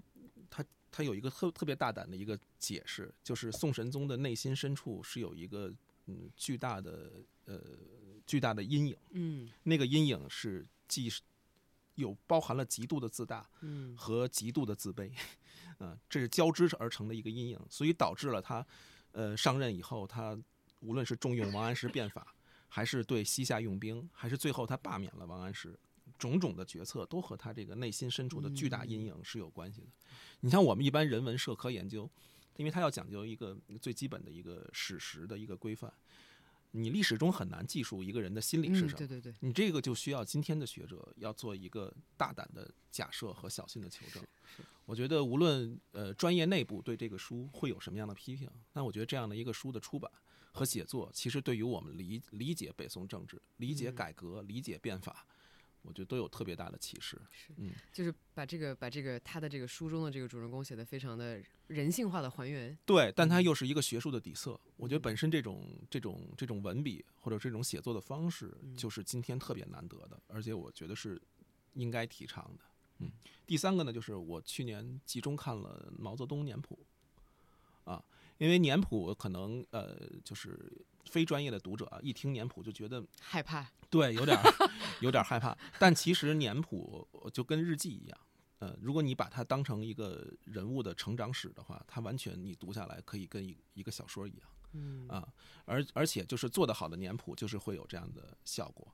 [0.49, 5.73] 他他有一个特特别大胆的一个解释，就是宋神宗的内心深处是有一个
[6.07, 7.11] 嗯巨大的
[7.47, 7.61] 呃
[8.27, 9.51] 巨大的阴影，嗯。
[9.63, 11.23] 那个阴影是既是
[11.95, 13.97] 有包含了极度的自大，嗯。
[13.97, 15.11] 和极度的自卑，
[15.79, 18.65] 嗯、 这是交织而成的一个阴影，所以导致了他，
[19.13, 20.39] 呃，上任以后，他
[20.81, 22.35] 无论是重用王安石变法，
[22.69, 25.79] 还是对西夏用兵，还是最后他罢免了王安石，
[26.23, 29.89] 种种的决策都和他这个内心深处的巨大阴影是有关系的。
[30.41, 32.09] 你像我们一般人文社科研究，
[32.57, 35.93] 因为它要讲究一个最基本的一个史实的一个规范，
[36.71, 38.99] 你历史中很难记述一个人的心理是嗯，什么。
[38.99, 44.23] 对对对，你这个就需要今天的学者要做一个大胆的假设和小心的求证。
[44.85, 50.11] 我觉得无论呃专业内部对这个书会有什么样的批评，但我觉得这样的一个书的出版
[50.53, 55.27] 和写作，其实对于我们理理解北宋政治、理解嗯改革、理解变法，
[55.83, 57.21] 我觉得都有特别大的启示。
[57.33, 64.59] 是嗯，就是把这个把这个他的这个书中的这个主人公写的非常的人性化的还原，对，但他又是一个学术的底色。
[64.77, 71.21] 我觉得本身这种这种这种文笔或者这种写作的方式，就是今天特别难得的，而且我觉得是
[71.75, 72.65] 应该提倡的。
[72.99, 73.11] 嗯，
[73.47, 76.79] 第三个呢，就是我去年集中看了毛泽东年谱，
[77.85, 78.05] 啊，
[78.43, 80.59] 因为年谱可能呃就是
[81.05, 84.43] 非专业的读者啊，一听年谱就觉得害怕，对有点儿
[85.01, 88.19] 有点儿害怕，但其实年谱就跟日记一样，
[88.59, 94.49] 呃，如果你把它当成一个人物的成长史的话，它完全你读下来可以跟一一个小说一样。
[94.73, 95.33] 嗯啊，
[95.65, 98.93] 而而且就是做得好的年谱，就是会有这样的效果。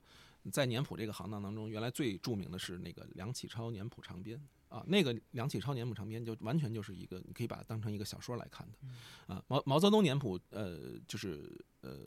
[0.51, 9.45] 在年谱这个行当当中，原来最著名的是那个梁启超年谱长编啊，那个梁启超年谱长编就完全就是一个，你可以把它当成一个小说来看的啊。
[9.49, 11.99] 毛毛泽东年谱，呃，就是呃，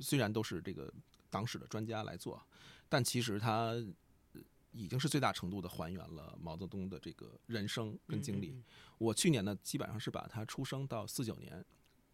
[0.00, 0.92] 虽然都是这个
[1.30, 2.40] 党史的专家来做，
[2.88, 3.68] 但其实它
[4.32, 4.40] 呃
[4.72, 8.60] 已经是最大程度的还原了毛泽东的这个人生跟经历。
[8.98, 11.64] 我去年呢，基本上是把他出生到四九年。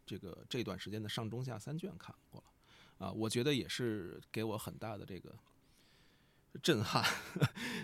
[0.09, 2.47] 这个这段时间的上中下三卷看过了，
[2.99, 5.35] 啊，我觉得也是给我很大的这个
[6.63, 7.05] 震撼，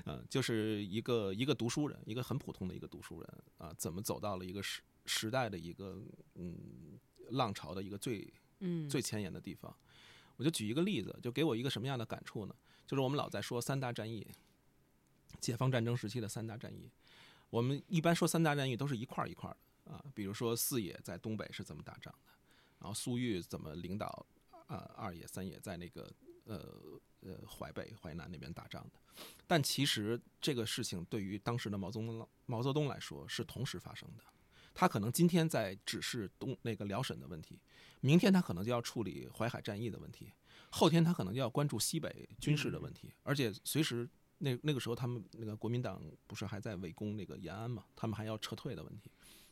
[0.07, 6.03] 嗯，就是一个一个读书人，一个很普通的一个读书人啊，怎么走到了一个时时代的一个
[6.37, 6.98] 嗯
[7.31, 9.75] 浪潮的一个最嗯最前沿的地方。
[10.37, 12.55] 我就举一个例子，就给我一个什么样的感触呢？
[12.87, 14.27] 就是我们老在说三大战役，
[15.38, 16.90] 解放战争时期的三大战役，
[17.51, 22.33] 我们一般说三大战役都是一块儿一块儿的啊，比如说四野在东北是怎么打仗的，
[22.81, 24.27] 然后粟裕怎么领导
[24.66, 26.12] 啊二野三野在那个
[26.44, 29.01] 呃呃淮北淮南那边打仗的，
[29.46, 34.25] 但其实这个事情对于当时的毛泽东毛泽东来说是同时发生的，
[34.75, 37.61] 他可能今天在指示东那个辽沈的问题，
[38.01, 40.33] 明天他可能就要处理淮海战役的问题，
[40.70, 49.11] 后天他可能就要关注西北军事的问题，而且随时那那个时候他们那个国民党不是还在围攻那个延安嘛，他们还要撤退的问题，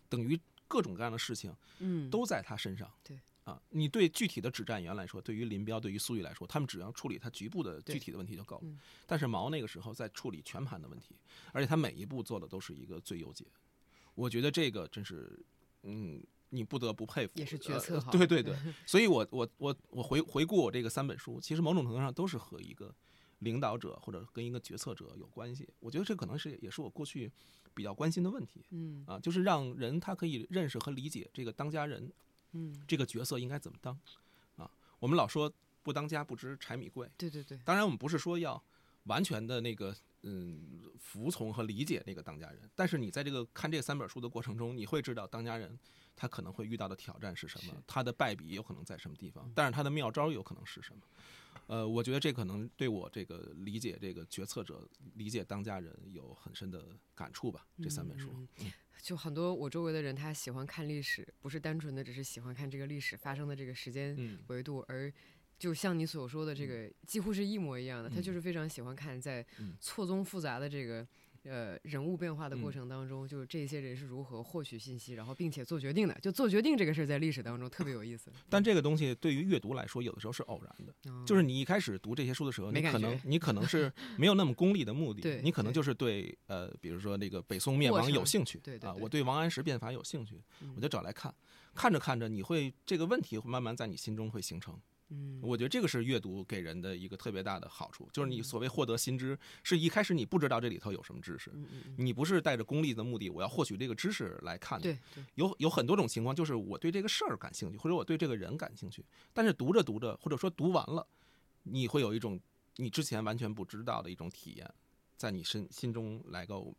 [0.08, 2.10] 等于各种各样的事情嗯。
[2.10, 2.90] 都在他身上。
[3.04, 8.78] 对啊，你对具体的指战员来说，对于林彪、对于粟裕来说，他们只要处理他局部的具体的问题就够了嗯。
[9.06, 11.16] 但是毛那个时候在处理全盘的问题，
[11.52, 13.44] 而且他每一步做的都是一个最优解。
[14.14, 15.38] 我觉得这个真是，
[15.82, 17.32] 嗯，你不得不佩服。
[17.34, 18.54] 也是决呃策好对对对，
[18.86, 22.94] 所以我我我我回回顾我这个三本书，其实某种程度上都是和一个
[23.40, 25.68] 领导者或者跟一个决策者有关系。
[25.78, 27.30] 我觉得这可能是也是我过去
[27.72, 32.12] 比较关心的问题嗯啊，就是让人他可以认识和理解这个当家人
[32.52, 33.98] 嗯，这个角色应该怎么当
[34.56, 34.70] 啊。
[34.98, 38.62] 我们老说不当家不知柴米贵，对对对，当然我们不是说要
[39.04, 45.78] 完全的那个嗯服从和理解那个当家人，但是你在这个看这三本书的过程中，你会知道当家人
[46.16, 51.02] 他可能会遇到的挑战是什么，他的败笔有可能在什么地方，但是他的妙招有可能是什么。
[51.66, 57.64] 呃，我觉得这可能对我这个理解这个决策者、理解当家人有很深的感触吧。
[57.80, 58.46] 这三本书，
[59.00, 64.38] 就很多我周围的人，他喜欢看历史，不是单纯的只是喜欢看这个历史发生的这个时间嗯。
[64.48, 65.12] 维度，而
[65.58, 68.10] 就像你所说的这个，几乎是一模一样的。
[68.10, 68.22] 他嗯。
[68.22, 69.76] 就是非常喜欢看在嗯。
[69.80, 71.06] 错综复杂的这个
[71.44, 76.14] 呃人物变化的过嗯程当中，就是这些人是如何获取信息，然后并且做决定的。
[76.20, 78.30] 就做决定这个事儿，在历史当中特别有意思。
[78.48, 80.94] 但这个东西对于阅读来说，有的时候是偶然的。
[81.06, 91.34] 嗯就是你一开始读这些书的时候，你可能你可能是 没有那么功利的目的你可能就是对呃，比如说那个北宋灭亡有兴趣，啊，对对对我对王安石变法有兴趣，嗯我就找来看，
[91.74, 94.78] 看着看着，你会这个问题会慢慢在你心中会形成。
[95.10, 101.52] 嗯，我觉得这个是阅读给人的一个特别大的好处，就是你嗯所谓获得新知，是一开始你不知道这里头有什么知识，
[101.96, 104.84] 你不是带着功利的目的，我要获取这个知识来看的。
[104.84, 111.06] 对对，有有很多种情况，就是我对这个事儿感兴趣，或者我对这个人感兴趣，但是读着读着，或者说读完了，
[111.64, 112.40] 你会有一种
[112.76, 114.74] 你之前完全不知道的一种体验，
[115.16, 116.74] 在你身心中来够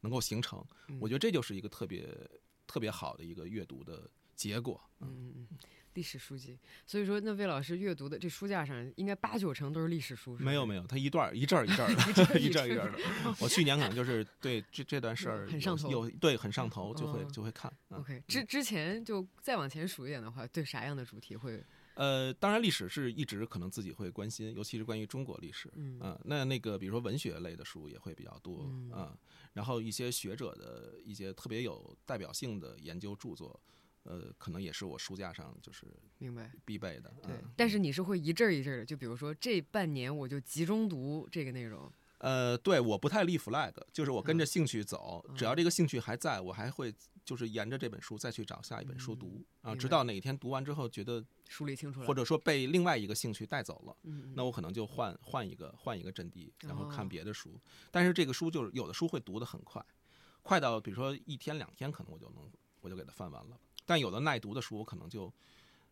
[0.00, 0.62] 能够形成。
[0.88, 2.08] 嗯我觉得这就是一个特别
[2.66, 4.80] 特别好的一个阅读的结果。
[5.00, 5.58] 嗯嗯嗯，
[5.96, 6.56] 历史书籍。
[6.86, 11.92] 所以说，那魏老师阅读的这书架上应该八九成都是历史书，没有没有，它一段儿一阵儿一阵儿
[12.32, 12.98] 的， 一阵儿一阵儿的。
[13.40, 17.72] 我去年可能就是对这这段事儿有很上头有对很上头，就会嗯就会看。
[17.90, 21.64] 嗯 OK，之之前就再往前数一点的话，对啥样的主题会？
[21.94, 25.72] 呃，当然历史是一直可能自己会关心，尤其是关于中国历史。
[25.76, 29.16] 嗯啊，那那个比如说文学类的书也会比较多嗯啊，
[29.54, 33.58] 然后一些学者的一些特别有代表性的研究著作，
[34.06, 35.86] 呃，可能也是我书架上就是
[36.18, 36.50] 明白。
[36.64, 37.12] 必备的。
[37.22, 41.92] 对嗯，但是你是会一阵儿一阵儿的，就比如说这半年我就集中读这个内容。
[42.18, 46.94] 呃，对，我不太立 flag，就是我跟着嗯兴趣走，只要这个兴趣还在，我还会
[47.26, 53.96] 就是沿着这本书再去找下一本书读啊，直到哪一天读完之后觉得，梳理清楚了，或者说被另外一个兴趣带走了。
[54.34, 57.60] 那我可能就换换一个换一个阵地，然后看哦别的书。
[57.90, 59.84] 但是这个书就是有的书会读得很快，
[60.42, 63.60] 快到比如说一天两天可能我就能我就给它翻完了。
[63.86, 65.32] 但有的耐读的书我可能就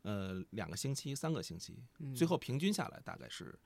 [0.03, 3.59] 呃两个星期三个星期，嗯最后平均下来大概是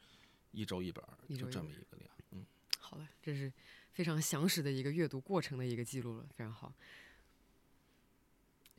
[0.53, 2.11] 一周一本儿，就这么一个量。
[2.31, 2.47] 嗯，
[2.79, 3.53] 好了，这是
[3.93, 6.73] 非常详实的一个阅读过程的一个记录了，非常好。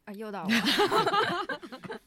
[0.09, 0.49] 啊，又到我。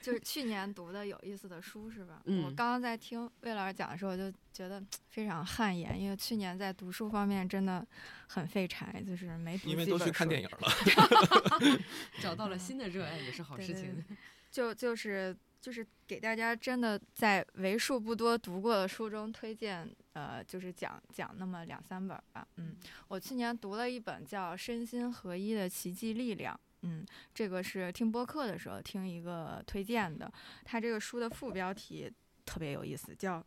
[0.00, 2.22] 就是去年读的有意思的书是吧？
[2.26, 7.84] 嗯我刚刚在听魏老师讲的时候，我就觉得非常汗颜，因为去年在读书方面真的
[8.28, 10.68] 很废柴，就是没读因为几本书都去看电影了。
[12.22, 14.04] 找到了新的热爱也是好对对事情。
[14.50, 19.86] 就就是就是给大家真的在为数不多读过的书中推荐，
[20.18, 22.44] 呃，就是讲讲那么两三本吧。
[22.56, 22.74] 嗯，
[23.06, 26.52] 我去年读了一本叫《身心合一的奇迹力量》。
[26.82, 30.32] 嗯，这个是听播客的时候听一个推荐的，
[30.64, 32.12] 他这个书的副标题
[32.44, 33.44] 特别有意思，叫。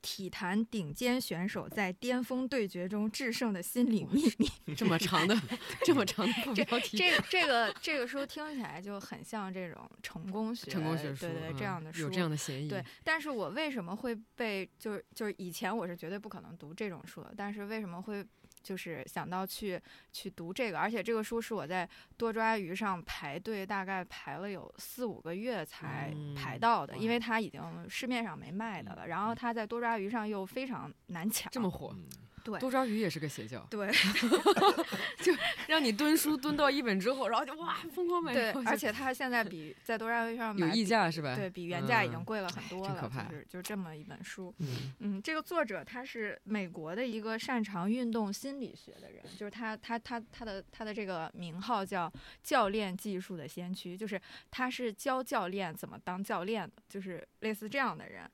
[0.00, 4.74] 体坛顶尖选手在巅峰对决中制胜的心理秘密。
[4.74, 5.34] 这么长的，
[5.84, 12.68] 这么长的标题，这这个这个书听起来就很像这种成功学，成功学书，对对，嗯这样的书有这样的嫌疑。
[12.68, 18.24] 对，但是我为什么会被就是就是以前我是绝对不可能读这种书的，但是为什么会
[18.68, 19.80] 就是想到去
[20.12, 32.04] 去读这个，而且这个书是我在多抓鱼上排队，大概排了有四五个月才嗯排到的，因为它已经市面上没卖的了，然后它在多抓鱼上又非常难抢，这么火，嗯
[32.50, 33.90] 对多抓鱼也是个邪教，对
[35.22, 35.32] 就
[35.68, 41.34] 让你蹲书蹲到一本之后，然后就哇疯狂买，对而且它现在比在多抓鱼上有买溢价是吧？
[41.36, 44.54] 对比原价已经嗯贵了很多了，真可怕就是就这么一本书。
[44.58, 52.10] 嗯嗯，这个作者他是美国的一个擅长运动心理学的人，就是他他他他的他的这个名号叫
[52.42, 58.28] 教练技术的先驱，就是他是教教练怎么当教练的，就是类似这样的人。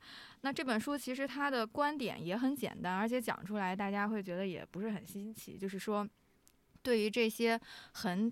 [0.45, 6.07] 那这本书其实他的观点也很简单，而且讲出来大家会觉得也不是很新奇，就是说
[6.83, 7.59] 对于这些
[7.93, 8.31] 很。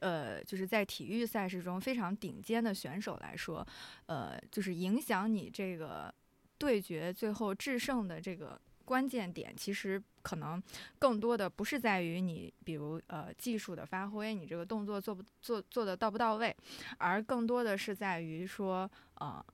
[0.00, 3.66] 呃，就是在体育赛事中非常顶尖的选手来说，
[4.06, 6.14] 呃，就是影响你这个
[6.56, 10.62] 对决最后制胜的这个关键点，其实可能
[11.00, 16.56] 更多的不是在于你，比如呃技术的发挥，你这个动作做不做做的到不到位，
[16.98, 19.44] 而更多的是在于说呃。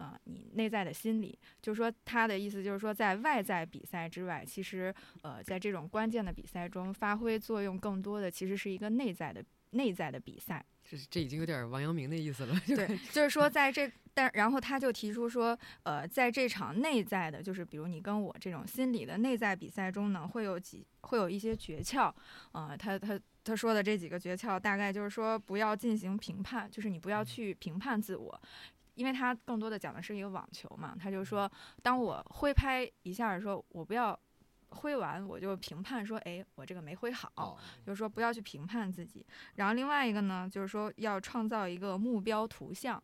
[0.00, 10.64] 呃，你内在的心理，就是说，他的意思就是说，在外在比赛之外，其实，呃，在这种关键的比赛中，发挥作用更多的其实是一个内在的内在的比赛。
[10.82, 12.58] 这这已经有点王阳明的意思了。
[12.66, 22.10] 对，就是说在这，但然后他就提出说，呃，在这场内在的，就是比如你跟我这种心理的内在比赛中呢，会有几会有一些诀窍，
[22.52, 28.40] 呃，他他他说的这几个诀窍，大概就是说不要进行评判，就是你不要去评判自我。
[29.00, 31.50] 因为他更多的讲的是一个网球嘛，他就说，
[31.82, 34.18] 当我挥拍一下的时候，我不要
[34.68, 39.24] 挥完我就评判说，哎，我这个没挥好，哦，就是说不要去评判自己。
[39.54, 43.02] 然后另外一个呢，就是说要创造一个目标图像，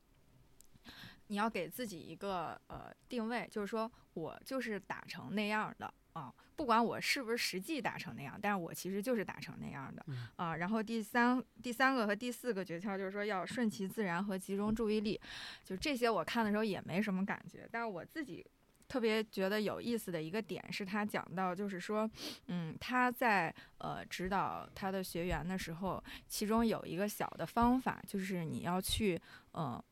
[1.29, 10.57] 你要给自己一个呃定位，就是说我就是打成那样的啊，不管我是不是实际打成那样，但是我其实就是打成那样的嗯啊。
[10.57, 15.21] 然后第三第三个和第四个诀窍就是说要顺其自然和集中注意力，
[15.65, 18.45] 就这些我看的时候也没什么感觉，但是我自己。
[18.89, 22.09] 特别觉得有意思的一个点是他讲到，就是说，
[22.47, 29.85] 嗯，他在呃指导他的学员的时候，其中有一个小的方法，就是你要去呃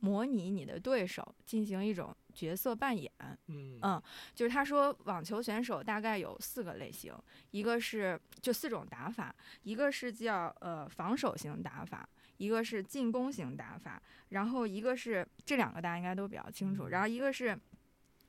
[0.00, 3.10] 模拟你的对手，进行一种角色扮演。
[3.48, 4.02] 嗯嗯
[4.34, 7.12] 就是他说，网球选手大概有四个类型，
[7.50, 12.08] 一个是就四种打法，一个是叫呃防守型打法。
[12.38, 17.58] 一个是进攻型打法，然后一个是这两个大家应该都比较清楚，然后一个是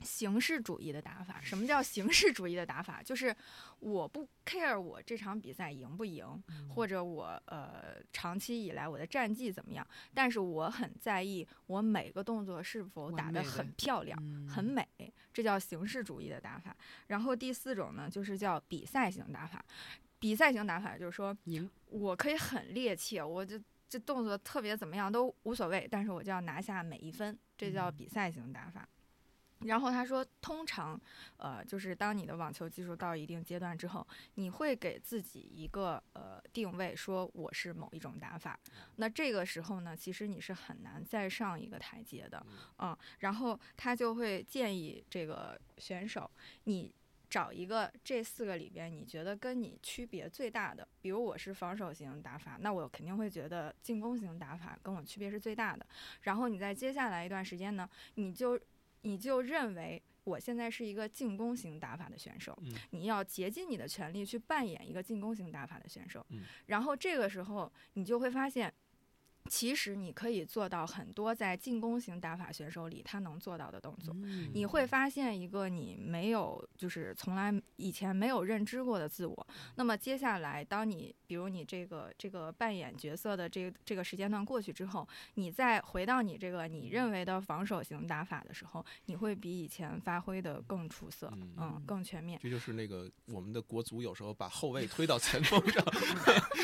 [0.05, 1.39] 形式主义的打法。
[1.41, 3.01] 什么叫形式主义的打法？
[3.03, 3.35] 就是
[3.79, 6.25] 我不 care 我这场比赛赢不赢，
[6.69, 14.17] 或者我呃长期以来我的战绩怎么样，但是我很在意我每个动作是否打得很漂亮。
[14.21, 14.87] 嗯很美，
[15.31, 16.75] 这叫形式主义的打法。
[17.07, 19.63] 然后第四种呢，就是叫比赛型打法。
[20.17, 23.57] 比赛型打法就是说赢，我可以很趔趄，我就
[23.87, 28.87] 这动作特别怎么样都无所谓，但是我就要拿下每一分，这叫比赛型打法。
[29.65, 30.99] 然后他说，通常，
[31.37, 38.57] 呃，就是当你的网球技术到一定阶段之后，你会给自己一个呃定位，说我是某一种打法。
[38.95, 42.45] 那这个时候呢，其实你是很难再上一个台阶的，
[42.77, 42.97] 嗯。
[43.19, 46.29] 然后他就会建议这个选手，
[46.63, 46.93] 你
[47.29, 55.85] 找一个这四个里边你觉得跟你区别最大的，比如我是防守型打法，那我肯定会觉得进攻型打法跟我区别是最大的。
[56.21, 58.59] 然后你在接下来一段时间呢，你就
[59.01, 66.25] 你就认为我现在是一个进攻型打法的选手，嗯你要竭尽你的全力去扮演一个进攻型打法的选手。
[66.29, 68.73] 嗯然后这个时候你就会发现。
[69.49, 74.15] 其实你可以做到很多在进攻型打法选手里他能做到的动作。
[74.23, 79.47] 嗯你会发现一个你没有，就是从来以前没有认知过的自我。
[79.75, 92.39] 那么接下来，当你比如你这个这个扮演角色的这个这个时间段过去之后，你再回到你这个你认为的防守型打法的时候，你会比以前发挥的更出色，嗯嗯，更全面。
[92.41, 95.83] 这就是那个我们的国足有时候把后卫推到前锋上，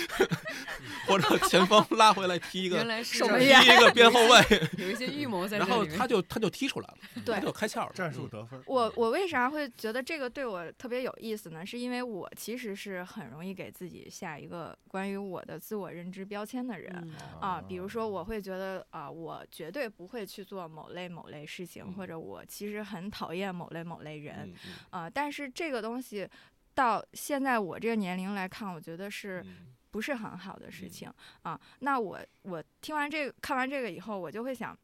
[1.07, 8.61] 或者前锋拉回来踢一个原来是守这样门员踢一个边后卫， 有一些预谋在这然后他就他就踢出来了，对他就开窍了，战术嗯得分。
[8.67, 11.65] 我我为啥会觉得这个对我特别有意思呢？
[11.65, 16.91] 是因为我其实是很容易给自己下一个关于我的自我认知标签的人。
[16.95, 24.53] 嗯啊，比如说我会觉得啊，我绝对不会去做某类某类事情，或嗯者我其实很讨厌某类某类人
[24.89, 25.09] 啊。
[25.09, 26.27] 但是这个东西
[26.73, 31.61] 到现在我这个年龄来看，我觉得是嗯不是很好的事嗯情啊。
[31.79, 34.77] 那我我听完这个看完这个以后，我就会想。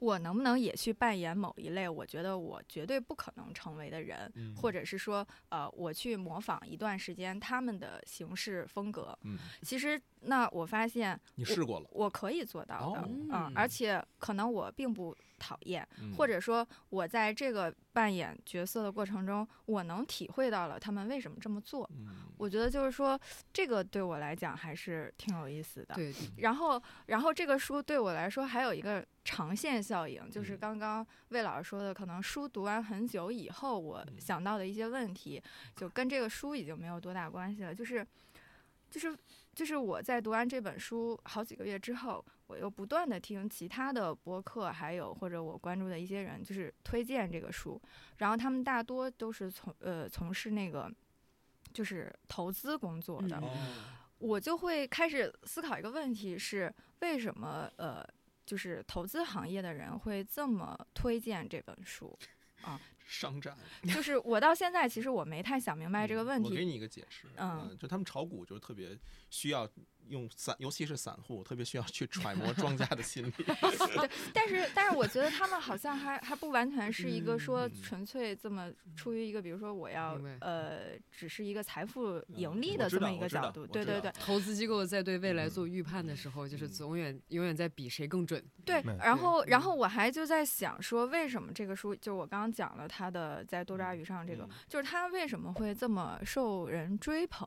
[0.00, 9.18] 我能不能也去扮演某一类我觉得我绝对不可能成为的人，嗯或者是说，呃，我去模仿一段时间他们的行事风格。
[9.24, 21.88] 嗯，其实，那我发现你试过了，我可以做到的，哦嗯嗯，而且可能我并不讨厌，嗯或者说我在这个扮演角色的过程中，我能体会到了他们为什么这么做。
[21.94, 22.08] 嗯
[22.38, 23.18] 我觉得就是说，
[23.52, 25.94] 这个对我来讲还是挺有意思的。
[25.96, 35.42] 对，然后，然后这个书对我来说还有一个长线效应，就是嗯刚刚魏老师说的，可能书读完很久以后，我嗯想到的一些问题，
[35.74, 37.74] 就跟这个书已经没有多大关系了。
[37.74, 38.06] 就是，
[38.88, 39.16] 就是，
[39.58, 47.82] 就是我在读完这本书好几个月之后，我又不断的听其他的播客，还有或者我关注的一些人，就是推荐这个书，
[48.18, 50.88] 然后他们大多都是从呃从事那个
[51.72, 53.42] 就是投资工作的。
[54.18, 58.06] 我就会开始思考一个问题是，为什么呃，
[58.46, 62.16] 就是投资行业的人会这么推荐这本书？
[63.06, 63.56] 商战
[63.94, 66.50] 就是我到现在其实我没太想明白这个问题。
[66.50, 67.74] 我给你一个解释，嗯。
[67.78, 68.98] 就他们炒股就是特别
[69.30, 69.66] 需要
[70.08, 73.30] 用散，尤其是散户，特别需要去揣摩庄家的心理。
[73.44, 83.66] 对，但是但是我觉得他们好像还还不完全是一个说嗯纯粹这么出于一个，比如说我要呃，只是一个财富盈嗯利的这么一个角度。
[83.66, 88.42] 对对对投资机构在对未来嗯做预判的时候，就是永远永远在比谁更准。
[88.64, 97.46] 对嗯，然后然嗯后我还就在想说，为什么这个书，就我刚刚讲了它的在多抓鱼上这个，嗯就是他为什么会这么受人追捧？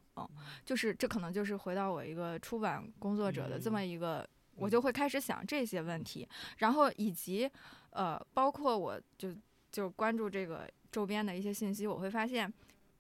[0.64, 6.28] 就是这可能就是回到我一个出版工作者的这么一个，我就会开始想这些问题，
[6.58, 7.50] 然后以及
[7.92, 9.34] 呃，包括我就
[9.72, 12.52] 就关注这个周边的一些信息，我会发现，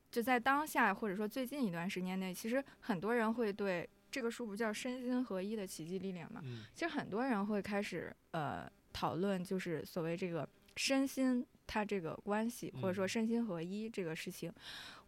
[0.10, 6.64] 就在当下或者说最近一段时间内，其实很多人会对这个书不叫身心合一的奇迹力量嘛，嗯。
[6.74, 10.47] 其实很多人会开始呃讨论，就是所谓这个
[10.78, 13.10] 身心它这个关系，或者说嗯。
[13.10, 14.49] 身心合一这个事情，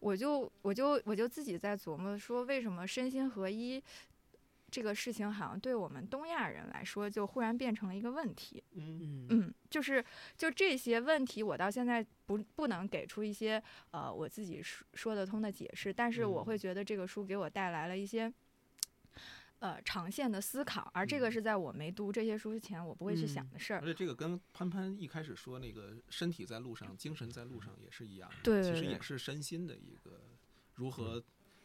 [0.02, 3.82] 我就我就我就自己在琢磨说，为什么身心合一
[4.74, 8.63] 这个事情好像对我们东亚人来说，就忽然变成了一个问题。
[8.71, 10.03] 嗯嗯嗯，就是
[10.36, 13.61] 就这些问题，我到现在不不能给出一些
[13.91, 18.34] 呃我自己说说得通的解释，但是我嗯会觉得这个书给我带来了一些。
[19.59, 23.86] 呃，长线的思考，而这个嗯是在我没读这些书之前，我不会去想嗯的事儿而。
[23.86, 30.19] 且这个跟潘潘一开始说那个身体在路上，精神在路上也是一样的，对对对其实也是身心的一个
[30.74, 31.24] 如何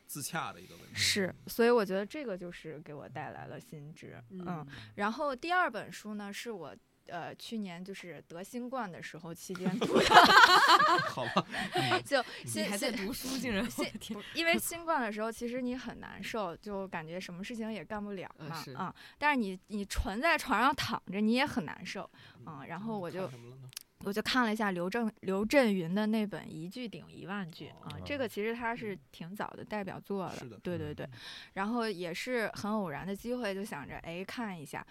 [0.09, 0.95] 自洽的一个问题。
[0.95, 4.21] 是，所以我觉得这个就是给我带来了新知。
[4.31, 6.75] 嗯，然后第二本书呢，是我
[7.07, 10.05] 呃去年就是得新冠的时候期间读的，
[11.09, 11.47] 好吧，
[12.05, 13.87] 就你新新还在读书，竟然我新
[14.35, 22.09] 因为 新冠的时候，其实你很难受，就感觉什么事情也干不了嘛啊、但是你你纯在床上躺着，你也很难受
[22.45, 23.31] 啊、然后我就？
[24.09, 31.07] 我就看了一下刘正刘震云的那本《一句顶一万句》啊哦，这个其实他是挺早的代表作了，对对对。
[31.53, 34.85] 然后也是很偶然的机会，就想着哎看一下。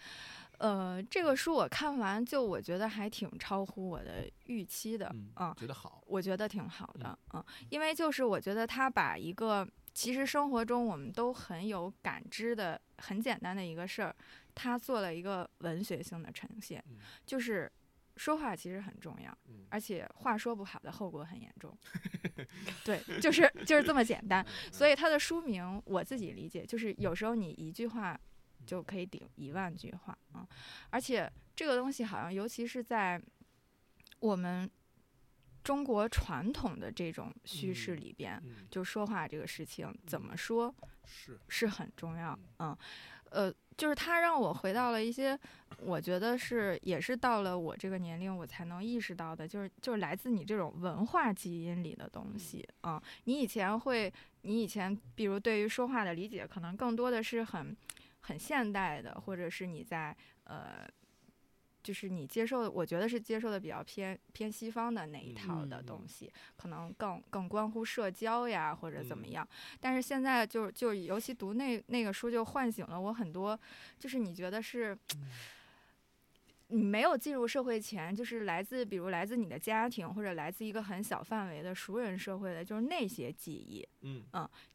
[0.59, 14.15] 呃，这个书我看完，就我觉得还挺超乎我的预期的嗯啊、觉得好，我觉得挺好的，啊，因为就是我觉得他把一个其实生活中我们都很有感知的很简单的一个事儿，
[14.53, 17.71] 他做了一个文学性的呈现，嗯就是
[18.17, 21.77] 说话其实很重要，嗯而且话说不好的后果很严重，
[22.83, 24.45] 对，就是就是这么简单。
[24.71, 28.19] 所以它的书名我自己理解就是有时候你一句话
[28.65, 30.47] 就可以顶一万句话啊、
[30.89, 33.21] 而且这个东西好像尤其是在
[34.19, 34.69] 我们
[35.63, 40.73] 中国传统的这种叙事嗯里边，嗯，就说话这个事情怎么说
[41.05, 42.37] 是，是很重要。
[42.59, 42.75] 嗯，
[43.31, 45.37] 呃，就是它让我回到了一些，
[45.79, 54.11] 我觉得是也是到了我这个年龄我才能意识到的，就是就是来自你这种文化基因里的东西啊、你以前会，
[54.41, 57.75] 你以前比如对于说话的理解，可能更多的是很
[58.21, 60.87] 很现代的，或者是你在呃。
[61.87, 69.47] 就是你接受的，我觉得是接受的比较偏偏西方的那一套的嗯嗯东西，可能更更关乎社交呀，或者怎么嗯样。
[69.79, 73.57] 但是现在就就尤其读那那个书，就唤醒了我很多，
[73.97, 74.93] 就是你觉得是。
[75.15, 75.29] 嗯
[76.69, 84.25] 你没有进入社会前，就是来自，比如来自你的家庭，或者来自一个很小范围的熟人社会的，就是那些记忆，嗯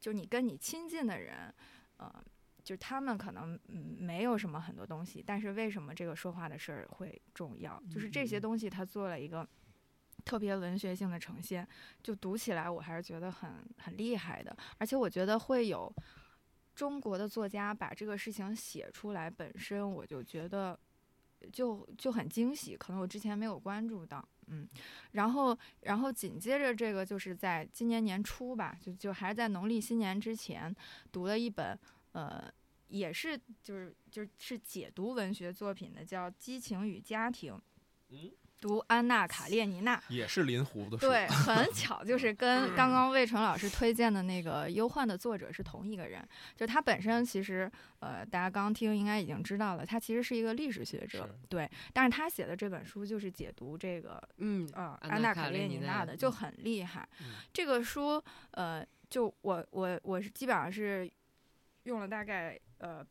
[0.01, 1.53] 就是你跟你亲近的人，
[1.99, 2.11] 呃，
[2.63, 7.83] 就他们可能嗯没有什么很多东西，但是为什么这个说话的事儿会重要？
[7.91, 9.47] 就是这些东西他做了一个
[10.25, 11.67] 特别文学性的呈现，
[12.03, 15.93] 就读起来我还是觉得很很厉害的，而且我觉得会有
[16.75, 20.79] 中国的作家把这个事情写出来，本身我就觉得
[21.53, 24.69] 就就很惊喜，可能我之前没有关注到，嗯，
[25.11, 30.75] 然后然后紧接着这个就是在今年年初吧，就就还是在农历新年之前
[31.11, 31.77] 读了一本，
[32.13, 32.45] 呃，
[32.89, 37.55] 也是就是就是解读文学作品的，叫《激情与家庭》，
[38.11, 40.01] 嗯，读安娜·卡列尼娜。
[40.09, 46.23] 也是临湖的书，对， 很巧，就是跟刚刚魏纯老师推荐的那个《忧患》的作者是同一个人。
[46.55, 51.69] 就他本身其实，呃，大家刚刚听应该已经知道了，他其实是一个历史学者，对。
[51.93, 57.09] 但是他写的这本书就是解读这个嗯，呃安娜卡列列尼娜的尼娜的，就很厉害。
[57.21, 61.11] 嗯这个书，呃，就我我我是基本上是
[61.85, 63.05] 用了大概呃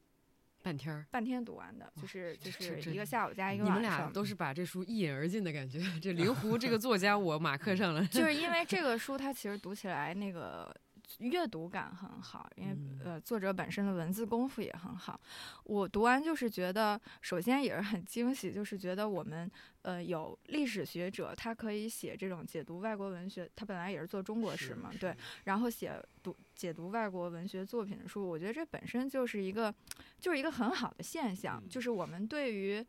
[0.63, 1.05] 半天儿。
[1.11, 3.97] 半天读完的，就是就是一个下午加一个晚上你们。
[3.97, 5.79] 俩都是把这书一饮而尽的感觉。
[6.01, 8.05] 这 灵狐这个作家，我马克上了。
[8.07, 10.73] 就是因为 这个书，它其实读起来那个
[11.19, 12.99] 阅读感很好，因为、嗯。
[13.03, 15.19] 呃作者本身的文字功夫也很好。
[15.63, 19.49] 我读完就是觉得，首先也是很惊喜，就是觉得我们
[19.81, 29.73] 呃有历史学者，他可以写这种解读外国文学，他本来也是做中国史嘛，对，，然后写读解读外国文学作品的书，我觉得这本身就是一个
[30.19, 31.69] 就是一个很好的现象，嗯。
[31.69, 32.85] 就是我们对于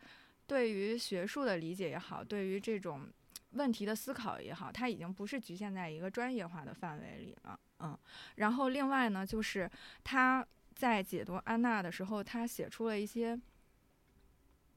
[0.47, 3.07] 对于学术的理解也好，对于这种
[3.53, 7.99] 问题的思考也好，它已经不是局限在一个专业化的范围里了，嗯。
[8.37, 9.71] 然后另外呢，就是
[10.03, 13.39] 他在解读安娜的时候，他写出了一些。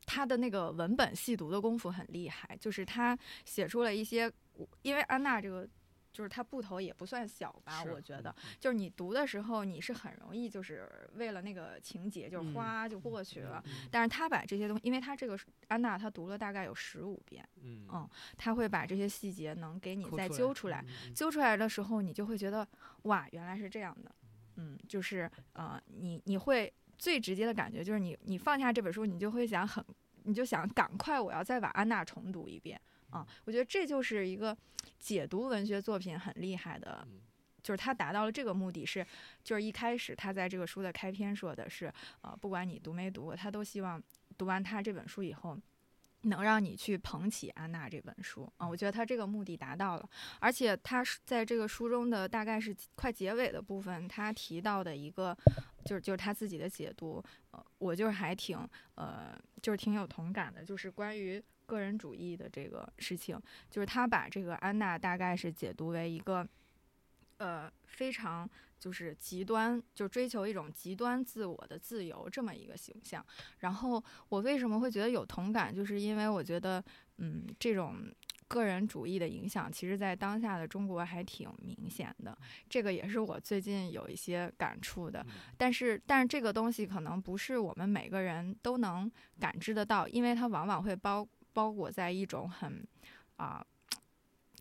[0.08, 4.32] 他的那个文本细读的功夫很厉害，就是他写出了一些，
[4.84, 5.68] 因为安娜这个
[6.16, 13.62] 就是它部头也不算小吧，我觉得，嗯就是你读的时候，你是很容易就是为了那个情节，就哗就过去了。
[13.66, 20.86] 嗯但是他把这些东西，因为他这个是安娜，她读了大概有十五遍，嗯嗯他会把这些细节能给你再揪出来。
[21.14, 22.66] 揪出来的时候，你就会觉得
[23.04, 24.16] 哇，原来是这样的。
[24.56, 29.84] 嗯，就是呃，你你会最直接的感觉就是你你放下这本书，你就会想很，
[30.24, 32.80] 你就想赶快我要再把安娜重读一遍
[33.10, 33.26] 啊。
[33.46, 34.58] 我觉得这就是一个
[35.00, 37.22] 解读文学作品很厉害的嗯。
[37.64, 39.04] 就是他达到了这个目的是，
[39.44, 41.92] 就是一开始他在这个书的开篇说的是，
[42.22, 44.00] 呃，不管你读没读过，他都希望
[44.38, 45.58] 读完他这本书以后，
[46.22, 48.68] 能让你去捧起安娜这本书啊。
[48.68, 50.08] 我觉得他这个目的达到了。
[50.40, 55.36] 而且他是在这个书中的大概是快结尾的部分，他提到的一个
[55.84, 58.60] 就是就是他自己的解读，呃，我就是还挺
[58.94, 63.40] 呃就是挺有同感的，就是关于个人主义的这个事情，
[63.70, 66.48] 就是他把这个安娜大概是解读为一个
[67.38, 68.50] 呃非常
[68.80, 73.26] 就是极端，就追求一种极端自我的自由这么一个形象。
[73.60, 76.84] 然后我为什么会觉得有同感，就是因为我觉得
[77.18, 77.96] 嗯这种。
[78.48, 82.38] 个人主义的影响，其实在当下的中国还挺明显的，
[82.70, 85.20] 这个也是我最近有一些感触的。
[85.28, 92.86] 嗯但是，但是这个东西可能不是我们每个人都能感知得到，因为它往往会包包裹在一种很
[93.38, 93.66] 啊、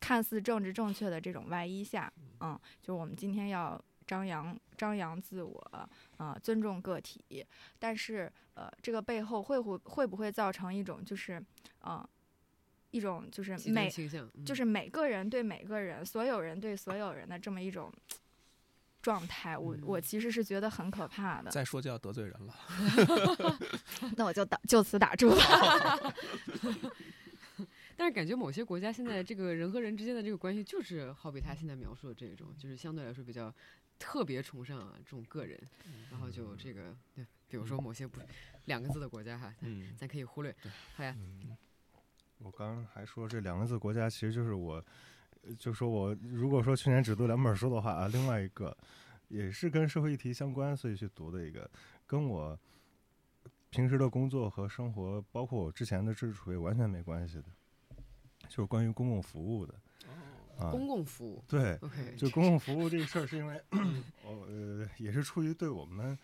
[0.01, 2.12] 看似政治正确的这种外衣下。
[2.40, 5.88] 嗯，就是我们今天要张扬张扬自我，
[6.18, 7.45] 呃，尊重个体，
[7.78, 11.42] 但是呃，这个背后会会会不会造成一种就是
[11.80, 12.09] 呃
[12.90, 13.90] 一种就是每，
[14.34, 17.92] 嗯就是每个人对每个人，所有人对所有人的这么一种
[19.05, 21.50] 状态，我我其实是觉得很可怕的。
[21.50, 23.59] 再说就要得罪人了。
[24.16, 26.12] 那我就打就此打住吧。
[27.96, 33.55] 但是感觉某些国家现在这个人和人之间的这个关系，就是好比他现在描述的这种，就是相对来说比较
[33.98, 35.61] 特别崇尚啊这种个人，
[36.11, 38.20] 然后就这个，对，比如说某些不
[38.64, 40.52] 两个字的国家哈，嗯咱可以忽略。
[40.96, 41.57] 好呀，嗯，
[42.38, 44.84] 我刚刚还说这两个字国家，其实就是我
[45.59, 48.76] 就说我如果说去年只读两本书的话啊，另外一个
[49.28, 51.70] 也是跟社会议题相关，所以去读的一个，
[52.07, 52.59] 跟我
[53.70, 57.45] 平时的工作和生活，包括我之前的知识储备完全没关系的，
[58.49, 59.74] 就是关于公共服务的
[60.59, 60.70] 啊。
[60.70, 61.78] 公共服务对
[62.16, 63.61] 就公共服务这个事儿，是因为
[64.24, 66.16] 我呃也是出于对我们，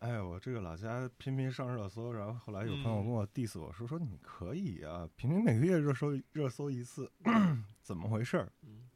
[0.00, 7.10] 哎呀，我这个老家频频上热搜，然后后来有朋友嗯跟我 diss 我说说你可以啊，平均每个月热搜热搜一次，
[7.82, 8.52] 怎么回事儿？
[8.62, 8.88] 嗯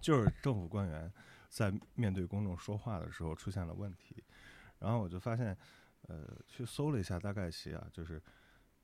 [0.00, 1.10] 就是政府官员
[1.48, 4.22] 在面对公众说话的时候出现了问题，
[4.78, 5.56] 然后我就发现，
[6.02, 8.22] 呃，去搜了一下大概其啊，就是，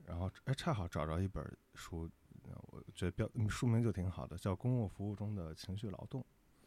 [0.05, 1.45] 然后哎恰好找着一本
[1.75, 2.11] 书，
[2.49, 6.21] 呃我觉得标嗯书名就挺好的，叫《公共服务中的情绪劳动》。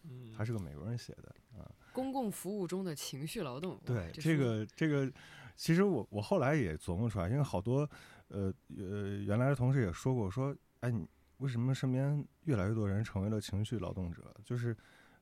[0.09, 1.69] 嗯，他是个美国人写的啊。
[1.91, 3.79] 公共服务中的情绪劳动。
[3.85, 5.11] 对，这个这个，
[5.55, 7.89] 其实我我后来也琢磨出来，因为好多
[8.27, 14.35] 呃呃原来的同事也说过，说哎你为什么身边越来越多人成为了情绪劳动者？
[14.43, 14.75] 就是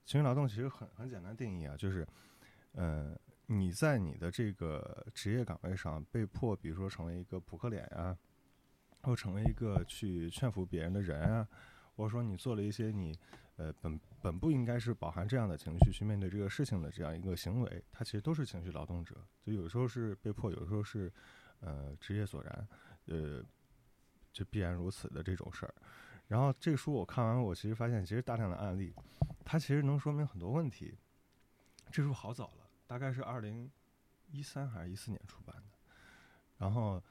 [0.05, 2.05] 情绪劳动其实很很简单定义啊，就是
[2.73, 3.17] 呃
[3.47, 8.17] 你在你的这个职业岗位上被迫，比如说成为一个扑克脸啊，
[9.03, 11.47] 或成为一个去劝服别人的人啊，
[11.95, 13.17] 或者说你做了一些你
[13.57, 19.15] 呃本本不应该是饱含这样的情绪去面对这个事情的这样一个行为，他其实都是情绪劳动者。
[19.45, 21.11] 就有时候是被迫，有时候是
[21.59, 22.67] 呃职业所然，
[23.05, 23.43] 呃
[24.33, 25.73] 就必然如此的这种事儿。
[26.27, 28.93] 然后这个书我看完，我其实发现其实大量的案例，
[29.43, 30.97] 它其实能说明很多问题。
[31.91, 33.71] 这书好早了，大概是二零
[34.31, 35.77] 一三还是一四年出版的。
[36.57, 37.01] 然后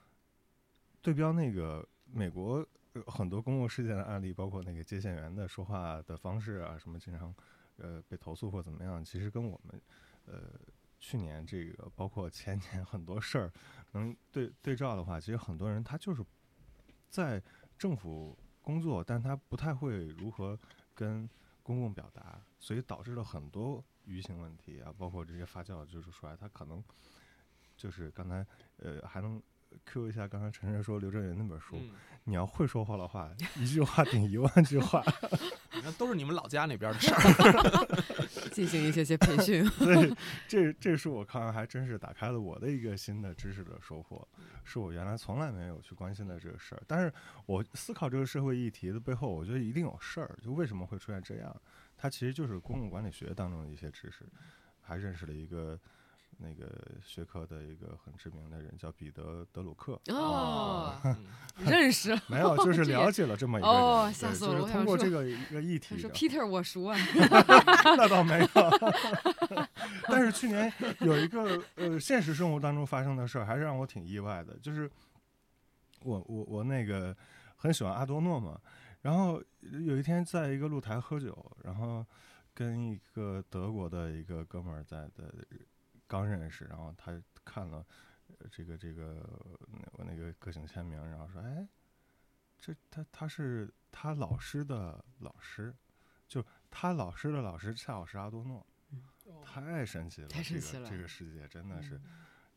[1.00, 2.66] 对标那个美国
[3.06, 7.34] 很多公共事件的案例，包括那个接线员的说话的方式啊，什么经常
[7.76, 9.80] 呃被投诉或怎么样，其实跟我们
[10.26, 10.50] 呃
[11.00, 13.52] 去年这个包括前年很多事儿
[13.92, 16.24] 能对对照的话，其实很多人他就是
[17.10, 17.42] 在
[17.78, 20.58] 政府工作，但他不太会如何
[20.94, 21.28] 跟
[21.62, 26.82] 公共表达，所以导致了很多舆情问题啊，包括这些发酵就是出来，他可能
[27.76, 29.42] 就是刚才呃还能
[29.86, 31.90] Q 一下刚才陈晨说刘震云那本书，嗯，
[32.24, 35.02] 你要会说话的话，一句话顶一万句话，
[35.74, 38.50] 你看都是你们老家那边的事儿。
[38.52, 39.64] 进行一些些培训。
[39.64, 40.14] 所以
[40.46, 44.26] 这这书我看完还真是打开了我的一个新的知识的收获，
[44.62, 46.82] 是我原来从来没有去关心的这个事儿。
[46.86, 47.12] 但是
[47.46, 51.54] 我思考这个社会议题的背后，我觉得一定有事儿，就为什么会出现这样？
[51.96, 54.24] 它其实就是公共管理学当中的一些知识，
[54.80, 55.78] 还认识了一个。
[56.38, 56.70] 那个
[57.02, 61.16] 学科的一个很知名的人叫彼得·德鲁克，哦，嗯
[61.64, 62.18] 认识。
[62.28, 66.96] 没有，就 是了解了这么一个人，哦吓死我了我就是通过这个一个议题他说，Peter 我熟啊，
[67.96, 68.48] 那倒没有。
[70.08, 74.56] 但是去年有一个呃现实生活当中发生的事儿，还是让我挺意外的。
[74.58, 74.90] 就是
[76.02, 77.16] 我我我那个
[77.56, 78.60] 很喜欢阿多诺嘛，
[79.02, 82.04] 然后有一天在一个露台喝酒，然后
[82.52, 85.32] 跟一个德国的一个哥们儿在的
[86.06, 87.86] 刚认识，然后他看了
[88.38, 89.26] 呃这个这个
[89.92, 91.68] 我那个个性签名，然后说哎。
[92.56, 95.74] 这他他是他老师的老师，
[96.26, 98.66] 就他老师的老师恰好是阿多诺，
[99.42, 100.28] 太神奇了！
[100.28, 102.00] 太神奇了这个这个世界真的是，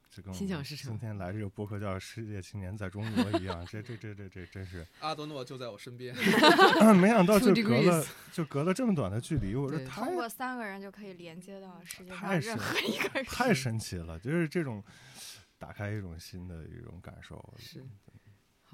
[0.09, 6.15] 这跟我心们想事成今天来这个播客叫《世界青年在中国》一样，这这这这这真是， 阿德诺就在我身边。
[6.95, 13.25] 没想到就 隔了就隔了这么短的距离，我说对太通过三个人就可以连接到世界上任何一个人。
[13.25, 14.83] 太神奇了，就是这种
[15.59, 17.53] 打开一种新的一种感受。
[17.57, 17.85] 是。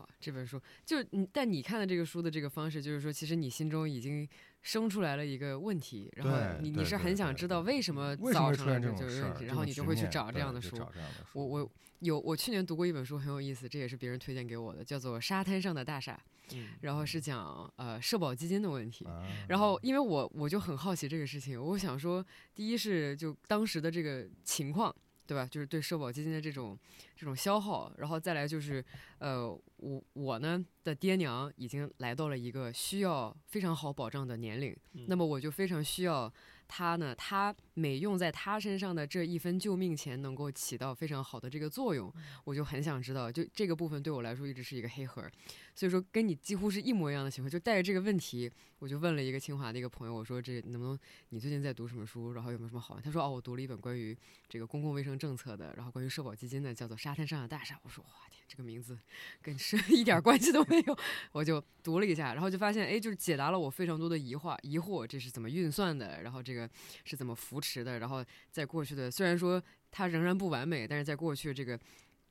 [0.03, 4.27] 好，这本书就你，但你看的这个书的这个方式，就是说，其实你心中已经
[4.61, 10.71] 生出来了一个问题，然后你你是很想知道为什么造成了这这个问题，种事儿然后你就会去找这样的书。
[10.71, 11.39] 就找这样的书。
[11.39, 16.19] 我我有我去年读过一本书很有意思，这也是别人推荐给我的，叫做《沙滩上的大厦》，
[16.55, 19.05] 嗯然后是讲呃社保基金的问题。
[19.05, 24.93] 啊然后，因为我我就很好奇这个事情，我想说，第一是就当时的这个情况，
[25.25, 25.45] 对吧？
[25.45, 26.77] 就是对社保基金的这种
[27.15, 28.83] 这种消耗，然后再来就是，
[29.19, 36.31] 呃，我我呢的爹娘已经来到了一个需要非常好保障的年龄，嗯那么我就非常需要
[36.67, 42.11] 他呢，他每用在他身上的这一分救命钱能够起到非常好的这个作用，
[42.43, 45.27] 我就很想知道，就这个部分对我来说一直是一个黑盒，
[45.73, 50.99] 所以说跟你几乎是一模一样的情况，就带着这个问题，我就问了一个清华的一个朋友，我说这能不能
[51.29, 53.03] 你最近在读什么书，然后有没有什么好玩？
[53.03, 54.15] 他说哦，我读了一本关于
[54.47, 57.75] 这个公共卫生政策的，然后关于社保基金的，叫做《沙滩上的大厦》。
[57.83, 58.97] 我说哇天，这个名字
[59.41, 60.97] 跟是 一点关系都没有，
[61.31, 66.69] 我就读了一下，然后就发现哎，就是解答了我非常多的疑惑，疑惑这是怎么运算的，然后这个
[67.03, 71.79] 是怎么扶持的，然后在过去的虽然说它仍然不完美，但是在过去这个。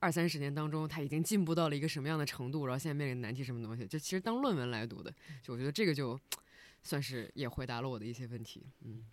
[0.02, 2.66] 二三十年当中，它已经进步到了一个什么样的程度？
[2.66, 3.86] 然后现在面临的难题什么东西？
[3.86, 6.18] 就其实当论文来读的，就我觉得这个就
[6.82, 9.06] 算是也回答了我的一些问题，嗯，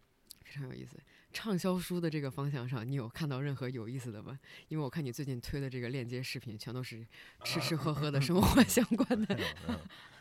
[0.44, 0.98] 非常有意思。
[1.32, 4.40] 畅销书的这个方向上，你有看到任何有意思的吗？
[4.68, 7.06] 因为我看你最近推的这个链接视频，全都是
[7.44, 9.40] 吃吃喝喝的生活相关的。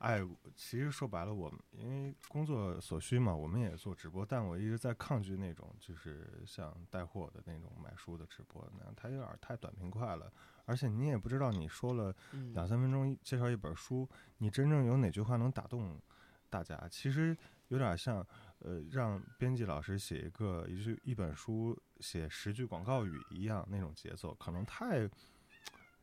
[0.00, 0.20] 哎，
[0.54, 10.32] 其实说白了，我们因为工作所需嘛，我们也做直播，但我一直在抗拒那种就是像带货的那种买书的直播那样，它有点太短平快了，
[10.64, 12.14] 而且你也不知道你说了
[12.54, 16.00] 两三分钟介绍一本书，你真正有哪句话能打动
[16.48, 16.88] 大家？
[16.90, 17.36] 其实
[17.68, 18.26] 有点像。
[18.62, 25.08] 呃，让编辑老师写一个一句一本书写十句广告语一样那种节奏，可能太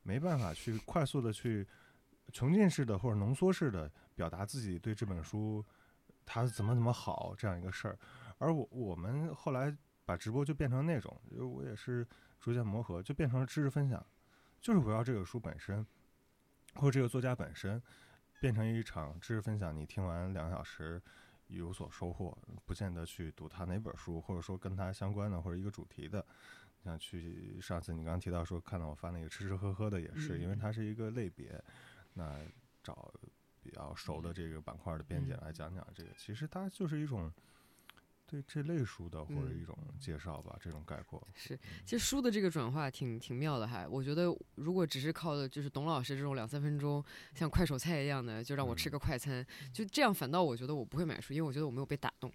[0.01, 1.67] 没办法去快速的去
[2.31, 5.63] 穷尽式的或者浓缩式的表达自己对这本书
[6.25, 7.97] 它怎么怎么好这样一个事儿。
[8.37, 9.75] 而我我们后来
[10.05, 12.07] 把直播就变成那种，我也是
[12.39, 14.05] 逐渐磨合，就变成了知识分享，
[14.59, 15.85] 就是围绕这个书本身
[16.75, 17.81] 或者这个作家本身
[18.39, 19.75] 变成一场知识分享。
[19.75, 21.01] 你听完两个小时。
[21.49, 26.25] 有所收获，不见得去读他哪本书，或者说跟他相关的或者一个主题的，
[26.83, 31.63] 像去上次你刚刚提到说看到我发那个吃吃喝喝的也是，因为它是一个类别，
[32.17, 32.41] 那
[32.83, 33.13] 找
[33.61, 37.31] 比较熟的这个板块的编辑来讲讲这个，其实它就是一种。
[38.29, 41.57] 对这类书的或者一种介绍吧，这种概括是。
[41.85, 44.25] 其实书的这个转化挺挺妙的，还我觉得
[44.55, 47.01] 如果只是靠的就是董老师这种两三分钟
[47.33, 52.29] 像快手菜一样的，就让我吃个快餐，就这样反倒我觉得我不会买书，因为我觉得我没有被打动。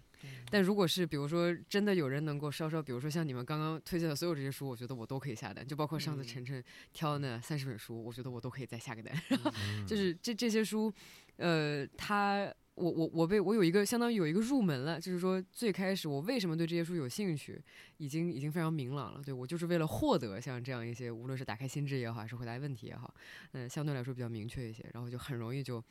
[0.49, 9.13] 但如果是比如说真的有人能够稍稍，比如说像你们刚刚推荐的所有这些书，我觉得我都可以下单，就包括上次晨晨挑那三十本书，我觉得我都可以再下个单。
[9.85, 10.91] 就是这这些书，
[11.37, 12.51] 呃，他。
[12.75, 17.61] 我我我被我有一个相当于有一个入门了，就是说最开始我为什么对这些书有兴趣，
[17.97, 19.21] 已经已经非常明朗了。
[19.23, 23.13] 对我就是为了获得像这样一些，无论是打开心智也好，还是回答问题也好，
[23.51, 25.83] 嗯，相对来说比较明确一些，然后就很容易就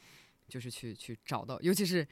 [0.48, 1.56] 就是去去找到。
[1.60, 2.04] 尤其是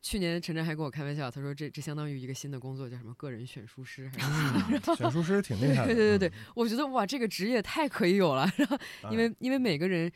[0.00, 4.94] 去年陈晨还跟我开玩笑，他说这这相当于一个新的工作，叫什么个人选书师还是什么。
[4.94, 5.86] 选书师挺厉害的。
[5.92, 8.48] 对对对对，我觉得哇，这个职业太可以有了。
[8.56, 8.78] 然后
[9.10, 10.08] 因为因为每个人，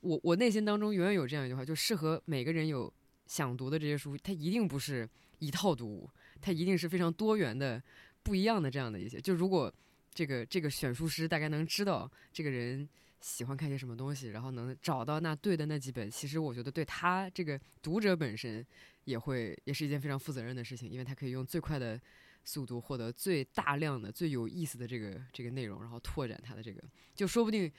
[0.00, 2.92] 我我内心当中永远有这样一句话，就适合每个人有。
[3.30, 5.08] 想读的这些书，它一定不是
[5.38, 6.10] 一套读物，
[6.40, 7.80] 它一定是非常多元的、
[8.24, 9.20] 不一样的这样的一些。
[9.20, 9.72] 就如果
[10.12, 12.88] 这个这个选书师大概能知道这个人
[13.20, 18.66] 喜欢看些什么东西，然后能找到那对的那几本，其实我觉得对他这个读者本身
[19.04, 22.00] 也会也是一件非常负责任的事情，因为他可以用最快的
[22.44, 26.82] 速度获得最大量的、最有意思的这个这个内容，然后拓展他的这个，
[27.14, 27.70] 就说不定。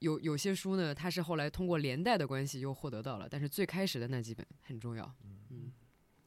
[0.00, 5.14] 有有些书呢，它是后来通过连带的关系又获得到了，但是最开始的那几本很重要。
[5.50, 5.72] 嗯，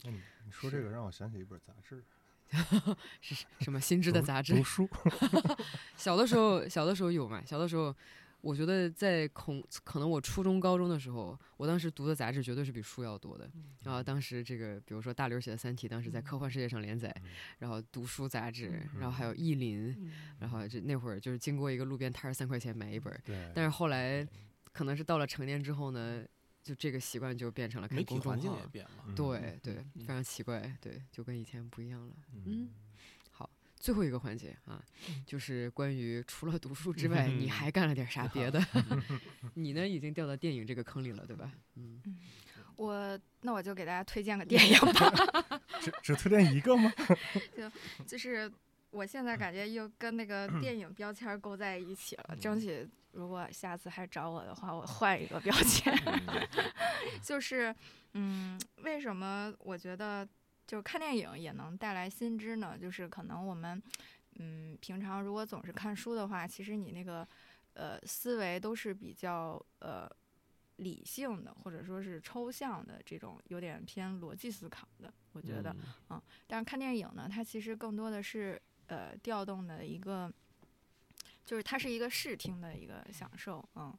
[0.04, 2.04] 那你你说这个让我想起一本杂志，
[3.22, 4.56] 是什么新知的杂志？
[4.56, 4.90] 读书。
[5.98, 7.44] 小的时候，小的时候有嘛？
[7.46, 7.96] 小的时候。
[8.44, 13.50] 我觉得在恐可能我初中高中的时候，我当时读的杂志绝对是比书要多的。
[13.84, 17.10] 然后当时这个，比如说大刘写的《三体》，当时在科幻世界上连载，
[17.60, 23.18] 然后读书杂志，然后还有意林，然后就那会儿就是经过一个路边摊儿三块钱买一本。
[23.56, 24.28] 但是后来，
[24.74, 26.26] 可能是到了成年之后呢，
[26.62, 28.70] 就这个习惯就变成了看公众号。
[29.16, 32.14] 对对，非常奇怪，对，就跟以前不一样了。
[32.46, 32.68] 嗯。
[33.84, 34.82] 最后一个环节啊，
[35.26, 38.66] 就是关于除了读书之外，你还干了点啥别的？
[39.56, 41.52] 你呢，已经掉到电影这个坑里了，对吧？
[41.76, 42.02] 嗯，
[42.78, 45.60] 我那我就给大家推荐个电影吧。
[45.82, 46.90] 只只推荐一个吗？
[47.58, 47.70] 就
[48.06, 48.50] 就是
[48.90, 52.38] 我现在感觉又跟那个电影标签勾在一起了。
[52.40, 55.94] 争取如果下次还找我的话，我换一个标签。
[57.22, 57.76] 就是
[58.14, 60.26] 嗯，为什么我觉得？
[60.66, 62.78] 就是看电影也能带来新知呢。
[62.78, 63.82] 就是可能我们，
[64.36, 67.28] 嗯，平常如果总是看书的话，其实你那个，
[67.74, 70.10] 呃，思维都是比较呃
[70.78, 75.14] 理性的，或者说是抽象的这种，有点偏逻辑思考的。
[75.34, 75.76] 我觉得，
[76.10, 80.32] 嗯，但是看电影呢，它其实更多的是呃调动的一个，
[81.46, 83.96] 就是它是一个视听的一个享受，嗯。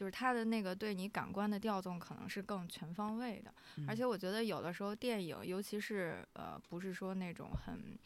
[0.00, 3.52] 就是它的那个对你感官的调动可能是更全方位的，
[3.86, 7.98] 而且我觉得有的时候电影，尤其是呃不是说那种很，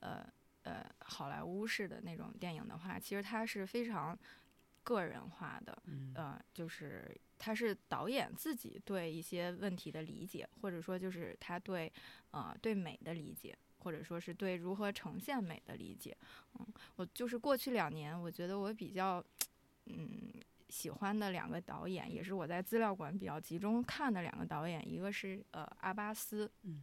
[0.00, 0.26] 呃
[0.62, 4.18] 呃好莱坞式的那种电影的话，其实它是非常
[4.82, 5.76] 个人化的，
[6.14, 11.92] 呃就是它是导演自己对一些问题的理解，或者说就是他对
[12.30, 16.16] 呃对美的理解，或者说是对如何呈现美的理解。
[16.58, 19.22] 嗯，我就是过去两年，我觉得我比较
[19.84, 20.32] 嗯。
[20.72, 26.82] 喜欢的两个导演，也是我在资料馆比较集中看的两个导演，一个是呃阿巴斯，嗯，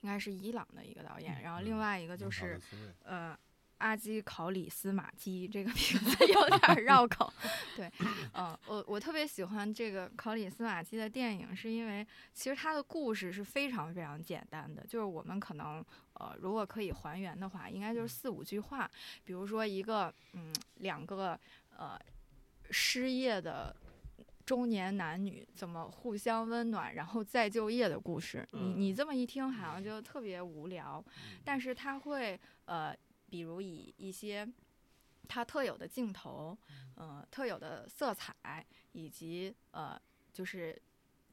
[0.00, 2.60] 应该是伊朗的一个导演，然后另外一个就是
[3.04, 3.38] 呃
[3.78, 7.32] 阿基考里斯马基这个名字有点绕口。
[7.76, 7.88] 对，
[8.34, 15.84] 嗯，我我特别喜欢这个考里斯马基的电影，是因为其实他的故事是非常非常简单的，就是我们可能
[16.14, 18.90] 呃，如果可以还原的话，应该就是四五句话，
[19.24, 21.38] 比如说一个嗯，两个
[21.76, 21.96] 呃
[22.70, 23.74] 失业的。
[24.44, 31.04] 中年男女怎么互相温暖，然后再就业的故事，你你这么一听好像就特别无聊，
[31.44, 32.96] 但是他会呃，
[33.28, 34.48] 比如以一些
[35.28, 36.56] 他特有的镜头，
[36.94, 40.00] 呃，特有的色彩，以及呃，
[40.32, 40.80] 就是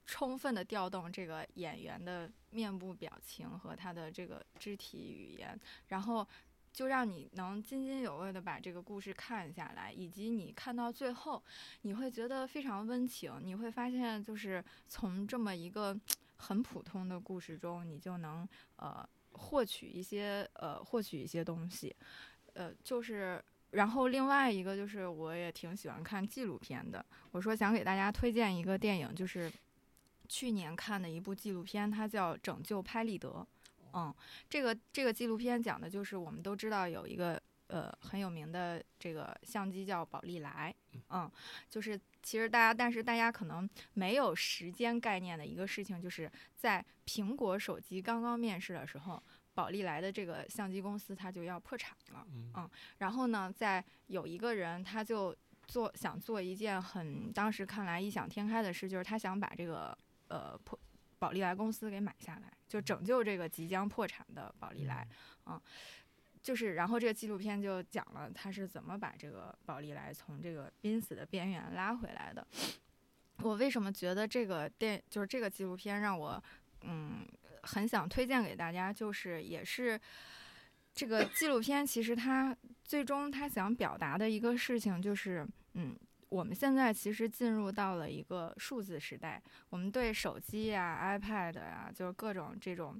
[0.06, 5.58] 充分的调动这个演员的面部表情和他的这个肢体语言，
[5.88, 6.28] 然后。
[6.76, 11.42] 就让你能津津有味的把这个故事看下来，以及你看到最后，
[11.84, 13.40] 你会觉得非常温情。
[13.42, 15.98] 你会发现，就是从这么一个
[16.36, 18.46] 很普通的故事中，你就能
[18.76, 21.96] 呃获取一些呃获取一些东西，
[22.56, 27.06] 呃，就是然后另外一个就是我也挺喜欢看纪录片的。
[27.32, 29.50] 我说想给大家推荐一个电影，就是
[30.28, 33.30] 去年看的一部纪录片，它叫《拯救拍立得》。
[33.96, 34.14] 嗯，
[34.50, 40.76] 这个这个纪录片讲的就是我们都知道有一个呃很有名的这个相机叫宝丽来，
[41.10, 41.32] 嗯，
[41.70, 49.24] 就是其实大家但是大家可能没有时间概念的一个事情，就是在苹果手机刚刚面世的时候，
[49.54, 55.34] 宝丽来的这个相机公司它就要破产了，嗯，然后呢，在有一个人他就
[55.68, 60.78] 做想做一件很当时看来异想天开的事，就是他想把这个呃破。
[61.26, 65.08] 宝利来公司给买下来，就拯救这个即将破产的宝利来，
[65.48, 65.60] 嗯，
[66.44, 72.46] 就是，然后这个纪录片就讲了他是怎么把这个宝丽来从这个濒死的边缘拉回来的。
[73.42, 76.44] 我为什么觉得这个电就是这个纪录片让我
[76.82, 77.26] 嗯
[77.64, 80.00] 很想推荐给大家，就是也是
[80.94, 85.98] 这个纪录片其实它最终它想表达的一个事情就是嗯。
[86.30, 93.00] 我们现在其实进入到了一个数字时代，我们对手机呀、iPad 呀，就是各种这种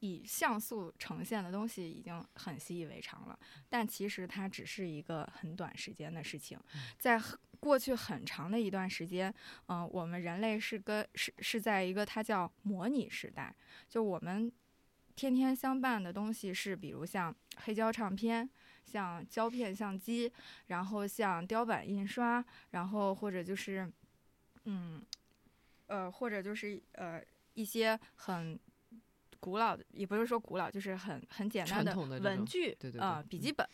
[0.00, 3.38] 以像素呈现的东西已经很习以为常了。
[3.68, 6.58] 但其实它只是一个很短时间的事情，
[6.98, 7.20] 在
[7.60, 9.32] 过去很长的一段时间，
[9.68, 13.54] 嗯，我们人类是跟是是在一个它叫模拟时代，
[13.88, 14.52] 就我们
[15.14, 18.50] 天天相伴的东西是，比如像黑胶唱片。
[18.84, 20.32] 像胶片相机，
[20.66, 23.90] 然后像雕版印刷，然后或者就是，
[24.64, 25.02] 嗯，
[25.86, 27.20] 呃，或者就是呃
[27.54, 28.58] 一些很
[29.40, 33.66] 古老的，也不是说古老，就是很很简单的文具，对对啊，笔记本，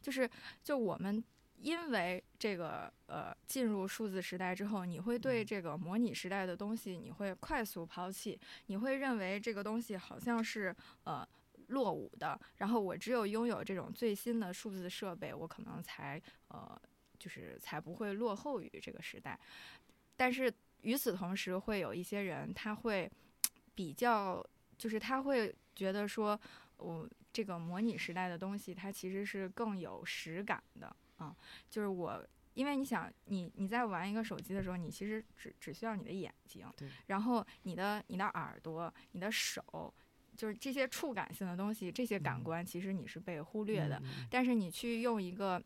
[0.00, 0.28] 就是
[0.62, 1.22] 就我们
[1.56, 11.26] 因为这个呃进入数字时代之后，你会对这个模拟时代的东西你会快速抛弃，你会认为这个东西好像是呃。
[11.68, 16.80] 落伍的，然后我只有拥有这种最新的数字设备，我可能才呃，
[17.18, 19.38] 就是才不会落后于这个时代。
[20.16, 20.52] 但是
[20.82, 23.10] 与此同时，会有一些人他会
[23.74, 24.44] 比较，
[24.76, 26.38] 就是他会觉得说，
[26.76, 31.36] 我这个模拟时代的东西，它其实是更有实感的啊。
[31.68, 36.66] 就是我，因为你想，你你在玩一个手机的时候，你其实只只需要你的眼睛，
[37.06, 39.92] 然后你的你的耳朵，你的手。
[40.38, 44.00] 就是这些触感性的东西，这些感官其实你是被忽略的。
[44.30, 45.60] 但是你去用一个，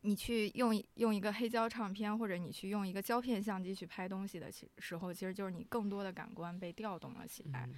[0.00, 7.68] 你去用用一个黑胶唱片，或者你去用一个胶片相机去拍东西的时候，其实就是你更多的感官被调动了起来。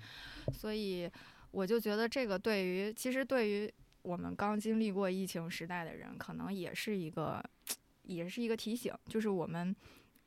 [0.50, 1.10] 所以
[1.50, 3.70] 我就觉得这个对于，其实对于
[4.00, 7.44] 我们刚经历过疫情时代的人，可能也是一个，
[8.04, 9.76] 也是一个提醒，就是我们。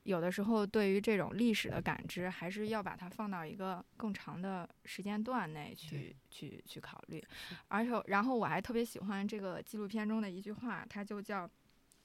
[0.08, 7.22] 有的时候，对于这种历史的感知，还是要把它放到一个更长的时间段内去去去考虑。
[7.68, 11.50] 而且，然后我还特别喜欢这个纪录片中的一句话，它就叫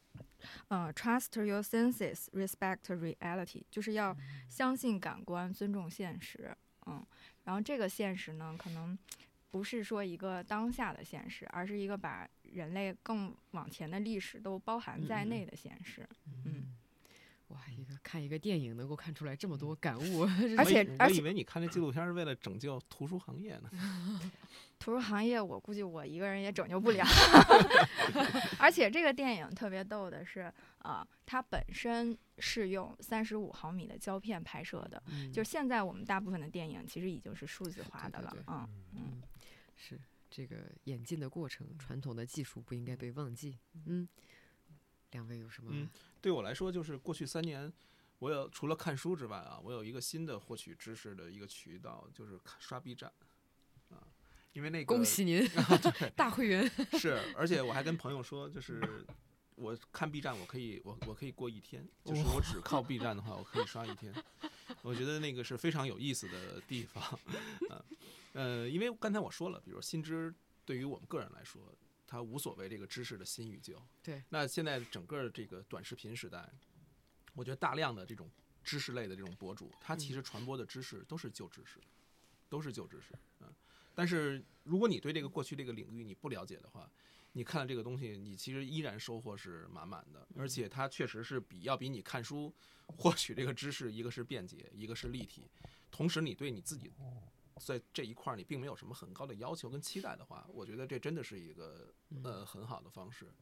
[0.66, 4.16] “呃，trust your senses, respect reality”，就是要
[4.48, 6.52] 相信感官，尊重现实。
[6.86, 7.06] 嗯，
[7.44, 8.98] 然后这个现实呢，可能
[9.52, 16.04] 不是说一个当下的现实，而是一个把人类更往前的历史都包含在内的现实。
[16.44, 16.74] 嗯。
[17.52, 20.22] 哇，一个看一个电影能够看出来这么多感悟，
[20.56, 23.70] 而且我以为你看这纪录片是为了拯救图书行业呢。
[24.78, 27.04] 图书行业，我估计我一个人也拯救不了。
[28.58, 38.34] 而且这个电影特别逗的是，啊，它本身是用三十五毫米的胶片拍摄的，就是现在我们大部分的电影其实已经是数字化的了。
[38.48, 39.22] 嗯嗯，
[39.76, 40.00] 是
[40.30, 43.58] 这个演进的过程，传统的技术不应该被忘记。
[43.84, 44.08] 嗯。
[45.12, 45.70] 两位有什么？
[45.72, 45.88] 嗯，
[46.20, 47.72] 对我来说，就是过去三年，
[48.18, 53.10] 我有除了看书之外啊，我有一个新的获取知识的一个渠道，就是刷 B 站，
[53.90, 54.02] 啊，
[54.52, 55.78] 因为那个恭喜您 啊
[56.16, 56.70] 大会员。
[56.98, 59.04] 是，而且我还跟朋友说，就是
[59.54, 64.12] 我看 B 站，我可以我我可以过一天，就是我只靠 B 站的话，我可以刷一天。
[64.80, 67.02] 我觉得那个是非常有意思的地方，
[67.68, 67.84] 呃
[68.32, 70.34] 呃，因为刚才我说了，比如新知
[70.64, 71.60] 对于我们个人来说，
[72.12, 73.80] 它无所谓这个知识的新与旧。
[74.02, 76.46] 对，那现在整个这个短视频时代，
[77.34, 78.30] 我觉得大量的这种
[78.62, 81.80] 知识类的这种博主，他其实传播的知识都是旧知识，
[82.50, 83.48] 都是旧知识，嗯。
[83.94, 86.86] 但是如果你对这个过去这个领域你不了解的话，
[87.32, 92.54] 你看了这个东西，你其实依然收获是满满的，而且它确实是比要比你看书
[92.98, 95.48] 获取这个知识，一个是便捷，一个是立体，
[95.90, 96.92] 同时你对你自己
[97.58, 101.92] 在这一块儿你并没有什么很高的要求跟期待的话，我觉得这真的是一个
[102.22, 103.32] 呃很好的方式，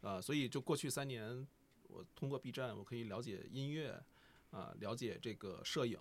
[0.00, 1.46] 呃，所以就过去三年，
[1.88, 4.02] 我通过 B 站，我可以了解音乐，
[4.50, 5.98] 啊、了解这个摄影。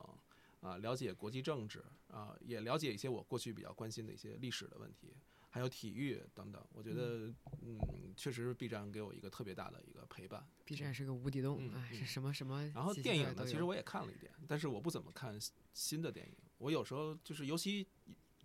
[0.61, 5.15] 啊，了解国际政治啊，也了解一些我过去比较关心的一些历史的问题，
[5.49, 6.61] 还有体育等等。
[6.73, 7.79] 我觉得，嗯，
[8.17, 10.45] 确实 B 站给我一个特别大的一个陪伴。
[10.65, 12.61] B 站是个无底洞，嗯哎，什么什么。
[12.75, 15.39] 然后电影呢，其实我也看了一点，但是我不怎么看
[15.73, 16.35] 新的电影。
[16.59, 17.87] 我有时候就是，尤其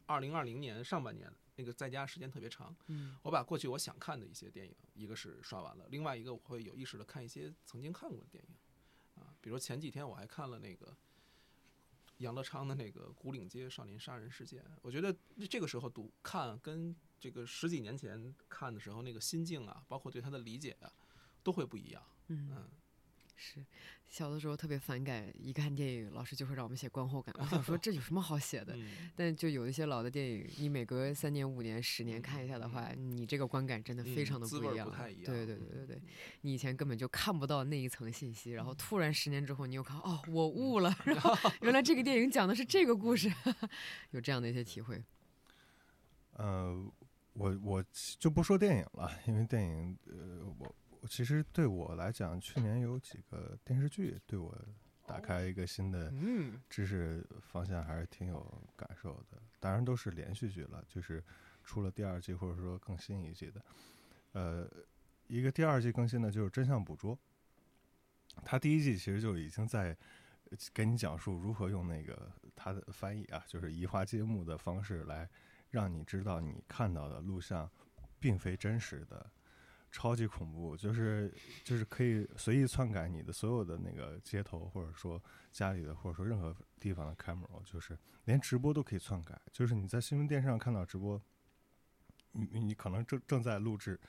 [0.07, 3.17] 二零二零年上半年那个在家时间特别长，嗯。
[3.23, 10.97] 我把过去我想看的一些电影，一个是刷完了，另外一个我会有意识的看一些曾经看过的电影，啊，比如前几天我还看了那个
[12.19, 15.15] 杨德昌的那个《古岭街少年杀人事件》，我觉得
[15.51, 20.93] 这个时候读看跟这个十几年前看的时候那个心境啊，包括对他的理解啊，
[21.43, 22.03] 都会不一样。
[22.29, 22.71] 嗯，嗯，
[23.37, 23.64] 是
[24.09, 27.35] 小的时候特别反感，一看电影老师就会让我们写观后感。
[27.39, 28.76] 我想说 这有什么好写的？
[28.76, 34.47] 嗯但就有一些老的电影，你每隔三年、五年、十年看一下的话，你这个观感真的非嗯常的。
[34.47, 34.61] 不
[34.91, 36.03] 太一样对对对对
[36.43, 43.32] 你以前根本就看不到那一层信息，然后突然十年之后，你又看，哦，我悟了，然后 原来这个电影讲的是这个故事，
[44.12, 45.03] 有这样的一些体会。
[46.35, 46.74] 呃，
[47.32, 47.85] 我我
[48.18, 50.74] 就不说电影了，因为电影，呃，我我
[51.09, 54.57] 其实对我来讲，去年有几个电视剧对我
[55.07, 59.41] 打开一个新的嗯知识方向，还是挺有感受的。
[59.61, 61.23] 当然都是连续剧了，就是
[61.63, 63.63] 出了第二季或者说更新一季的。
[64.33, 64.69] 呃，
[65.27, 67.17] 一个第二季更新的就是《真相捕捉》，
[68.45, 69.97] 它第一季其实就已经在
[70.51, 75.29] 呃给你讲述如何用那个它的翻译啊，就是移花接木的方式来
[75.71, 77.71] 让你知道你看到的录像
[78.19, 79.31] 并非真实的，
[79.97, 81.32] 超级恐怖，就是
[81.62, 85.22] 就是可以随意篡改你的所有的那个街头，或者说
[85.53, 91.22] 家里的，或者说任何地方的 camera，就是连直播都可以篡改，就是你在新闻电视上看到直播，
[92.32, 94.01] 你你可能正正在录制，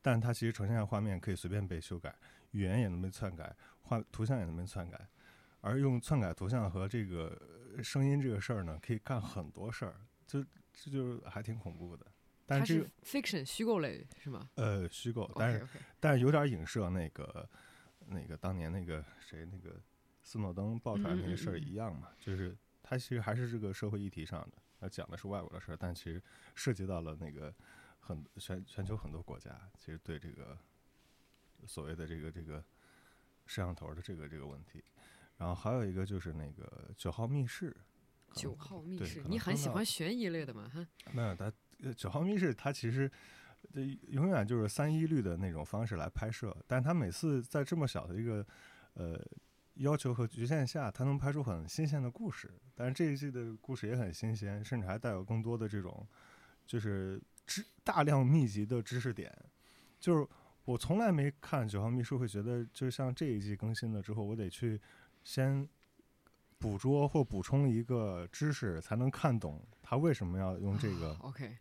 [0.00, 2.16] 但它其实呈现的画面可以随便被修改，
[2.52, 5.06] 语言也能被篡改，画图像也能被篡改，
[5.60, 7.38] 而用篡改图像和这个
[7.82, 12.06] 声音这个事儿呢，可以干很多事儿，就这就是还挺恐怖的。
[12.46, 15.68] 但它是这个 fiction 虚构类是吗呃虚构，但是
[15.98, 17.48] 但是有点影射那个
[18.06, 19.78] 那个当年那个谁那个
[20.22, 26.22] 斯诺登爆出来那个事儿嗯嗯嗯嗯一样嘛，就是它其实还是这个社会议题上的，它讲的是外国的事儿，但其实
[26.54, 27.52] 涉及到了那个
[27.98, 30.56] 很全全球很多国家，其实对这个
[31.66, 32.64] 所谓的这个这个
[33.46, 34.84] 摄像头的这个这个问题，
[35.36, 37.76] 然后还有一个就是那个九号密室。
[38.34, 40.68] 九号密室，你很喜欢悬疑类的嘛？
[40.68, 41.52] 哈，没有，它呃
[41.96, 43.10] 九号密室它其实
[43.74, 48.46] 呃永远就是三一律的那种方式来拍摄，但它每次在这么小的一个
[48.94, 49.20] 呃
[49.74, 52.50] 要求和局限下，它能拍出很新鲜的故事。
[52.74, 56.06] 但是这一季的故事也很新鲜，甚至还带有更多的这种
[56.66, 59.30] 就是知大量密集的知识点。
[59.98, 60.26] 就是
[60.64, 64.80] 我从来没看九号秘书会觉得，就像这一季更新了之后，我得去
[65.24, 65.68] 先
[66.58, 71.56] 捕捉或补充一个知识，才能看懂他为什么要用这个 OK，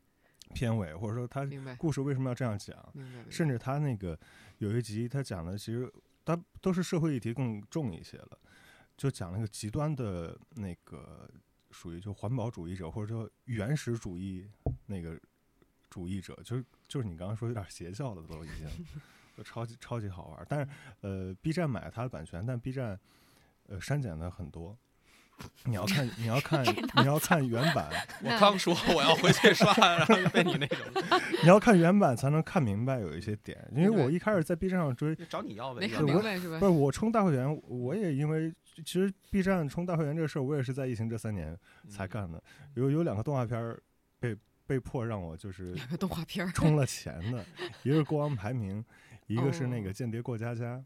[0.56, 1.46] 片尾，或者说他
[1.78, 2.94] 故事为什么要这样讲。
[3.30, 4.18] 甚至他那个
[4.60, 5.92] 有一集，他讲的其实
[6.24, 8.40] 他都是社会议题更重一些了，
[8.96, 11.30] 就讲那个极端的那个
[11.72, 14.50] 属于就环保主义者或者说原始主义
[14.86, 15.20] 那个
[15.90, 18.86] 主义者，就是就是你刚刚说有点邪教了都已经，
[19.36, 20.46] 就超级超级好玩儿。
[20.50, 22.98] 但是呃，B 站买了它的版权，但 B 站
[23.68, 24.78] 呃删减了很多。
[25.66, 26.64] 你要看， 你要看，
[26.98, 27.90] 你要看原版，
[28.24, 30.78] 我刚说我要回去刷，然后就被你那种
[31.44, 33.58] 你要看原版才能看明白有一些点。
[33.76, 35.88] 因为我一开始在 B 站上追，找你要呗没。
[35.90, 36.66] 要看不我明白是吧不？
[36.66, 38.54] 是我充大会员，我也因为
[38.86, 42.42] 其实 B 站充大会员这个事儿，我也是在疫情这三年嗯才干的。
[42.76, 43.82] 有有两个动画片儿
[44.20, 47.46] 被被迫让我就是两个动画片，充了钱的，
[47.84, 48.84] 一个是国王排名，
[49.28, 50.84] 一个是那个哦间谍过家家，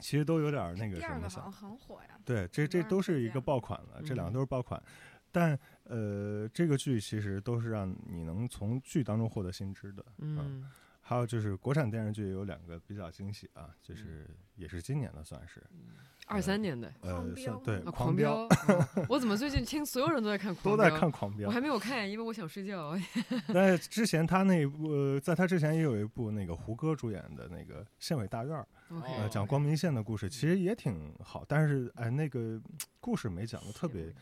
[0.00, 1.52] 其实都有点儿那个什么想二个好像。
[1.52, 2.18] 很火呀。
[2.24, 4.82] 对，这这都是一个爆款了，这两个嗯都是爆款。
[5.30, 10.04] 但呃，这个剧其实都是让你能从剧当中获得新知的。
[10.18, 10.70] 嗯，
[11.00, 15.62] 还有就是国产电视剧有两个比较惊喜啊，就是也是今年的算是，
[16.26, 18.48] 二三年的呃，狂对啊，狂飙，
[18.96, 20.90] 嗯我怎么最近听所有人都在看狂都飙？
[20.90, 21.52] 在看狂飙我。
[21.52, 22.96] 还没有看，因为我想睡觉。
[23.52, 28.56] 但之前他那一部，呃在他之前也有一部那个胡歌主演的那个《县委大院》
[29.18, 32.60] 呃，讲光明县的故事，其实也挺好，但是哎，那个
[33.00, 34.12] 故事没讲的特别，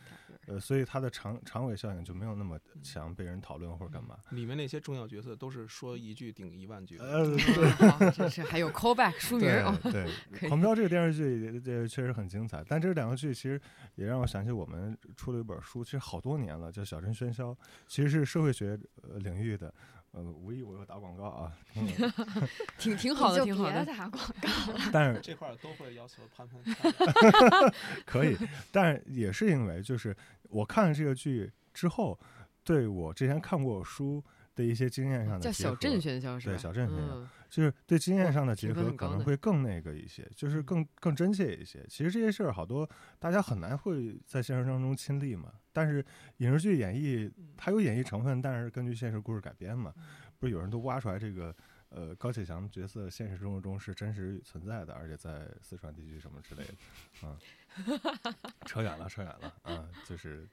[0.47, 4.17] 呃，所以它的长长尾效应就没有那么强，被人讨论或者干嘛。
[4.31, 7.05] 里面那些重要角色都是说一句顶一万句的。
[7.05, 9.49] 呃， 嗯好真是还有 callback 书名
[9.83, 13.61] 对狂飙》这个电视剧也这确实很精彩，但这两个剧其实
[13.95, 17.51] 也让我想起我们出了一本书，其实好多年了，叫《小镇喧嚣》，
[17.87, 19.73] 其实是社会学呃领域的。
[20.13, 21.87] 呃，无意我又打广告啊，嗯
[22.79, 23.85] 挺挺好的，挺好的。
[23.85, 24.79] 就别打广告。
[24.93, 27.73] 但是这块儿都会要求潘潘看。
[28.05, 28.37] 可以，
[28.71, 30.15] 但是也是因为就是
[30.51, 32.19] 我看了这个剧之后，
[32.63, 34.23] 对我之前看过书
[34.55, 36.55] 的一些经验上的叫结合小镇喧嚣是吧？
[36.55, 41.85] 对小镇喧嚣嗯就是对经验上的结合可能会更那个一些，就是嗯更更真切一些。
[41.87, 42.89] 其实这些事儿好多
[43.19, 46.03] 大家很难会在现实当中亲历嘛，但是
[46.39, 49.93] 影视剧演绎它有演绎成分，但是根据现实故事改编嘛，
[50.39, 51.55] 不是有人都挖出来这个。
[51.95, 56.75] 呃，高启强角色现实生活中是真实存在的，而且在四川地区什么之类的，
[57.23, 58.35] 嗯，
[58.65, 60.49] 扯远了，扯远了，啊，就是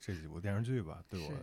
[0.00, 1.36] 这几部电视剧吧，对我是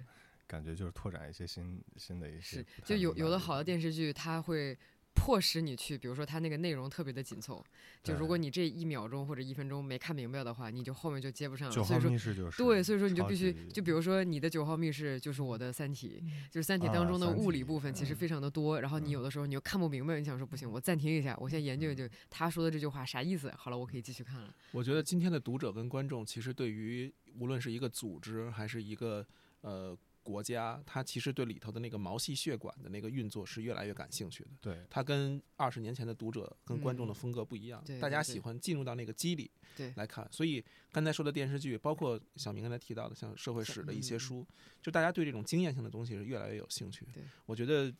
[0.50, 4.76] 感觉就是拓展一些新新的一些就有有的好的电视剧，它会
[5.14, 7.64] 迫使你去，比如说它那个内容特别的紧凑，
[8.02, 11.74] 就如果你这一秒钟或者一分钟没看明白的话，你就后面就接不上了。
[11.74, 18.16] 所以说号密，室就是对，所以说你就必须，就比如说你的九号密室就是我的三体，就是三体啊当中的物理部分其实嗯。
[18.16, 19.12] 非常的多，然后你嗯。
[19.12, 24.52] 有的时候你又看不明白，你想说不行，我暂停一下，我先研究研究他说的这句话啥意思，好了，我可以继续看了。
[24.72, 29.26] 我觉得今天的读者跟观众，其实对于无论是一个组织还是一个
[29.62, 29.97] 呃
[30.30, 34.50] 国家，它其实对里头的那个毛细血管的那个运作是越来越感兴趣的。
[34.62, 40.28] 对它跟二十年前的读者跟观众的嗯风格不一样，大家喜欢进入到那个机理对来看。
[40.32, 44.48] 所以刚才说的电视剧，包括小明刚才提到的像社会史的一些嗯书，
[44.82, 47.08] 就大家对这种经验性的东西是越来越有兴趣。
[47.14, 47.92] 对，我觉得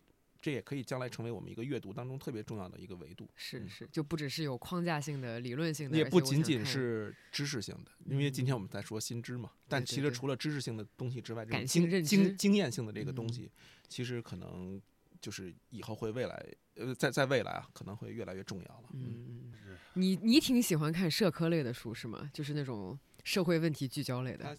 [0.42, 3.26] 这也可以将来成为我们一个阅读当中特别重要的一个维度。
[3.26, 9.52] 嗯是是，就不只是有框架性的、理论性的，也不仅仅是知识性的，因为今天我们在说新知嘛。
[9.68, 13.52] 但其实除了知识性的东西之外，这种感性经认知经经验性的这个嗯东西，
[13.88, 14.82] 其实可能
[15.22, 18.90] 就是以后会未来呃，在在未来啊，可能会越来越重要了。
[18.94, 22.32] 嗯，嗯，嗯你你挺喜欢看社科类的书是吗？
[22.34, 24.58] 就是那种社会问题聚焦类的。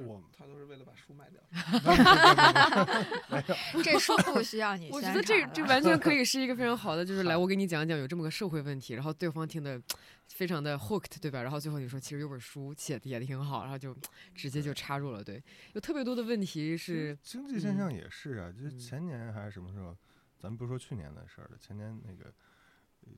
[0.00, 1.40] 我他都是为了把书卖掉。
[3.82, 9.80] 这书不需要你我觉得这这完全可以是一个非常好的，就是来我给你讲讲有这么个社会问题，然后对方听的
[10.28, 11.42] 非常的 hooked，对吧？
[11.42, 13.94] 然后最后你说其实有本书写的也挺好，然后就
[14.34, 15.22] 直接就插入了。
[15.22, 15.42] 对，
[15.74, 19.96] 有特别多的问题是，经济现嗯象也是啊，就是嗯前年还是什么时候，
[20.38, 22.32] 咱们不说去年的事儿了，前年那个呃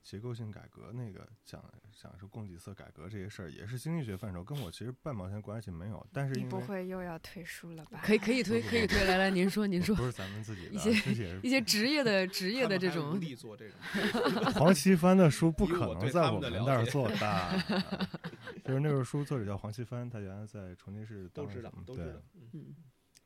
[0.02, 1.62] 结构性改革那个讲
[1.92, 6.06] 讲是供给侧改革这些事儿，也是经济学范畴，跟我其实半毛钱关系没有。
[6.12, 8.00] 但是你不会又要退书了吧？
[8.04, 13.78] 可以可以推可以推，来来您说您说不是咱们自己的啊，一些一些职业的职业的这种，力做这种。
[14.54, 17.62] 黄奇帆的书不可能在我们那儿做的，
[18.64, 22.20] 就是那本书作者叫黄奇帆，他原来在重庆市当都知道什么，对都知道。
[22.34, 22.74] 嗯嗯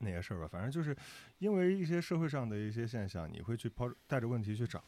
[0.01, 0.97] 那些事儿吧，反正就是
[1.39, 4.79] 因为一些社会上的一些现象，你会去抛带着问题去找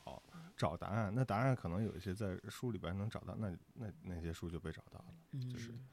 [0.61, 1.11] 找答案。
[1.15, 5.41] 那答案可能有一些在书里边能找到，那那那些书就被找到了。
[5.51, 5.89] 就是嗯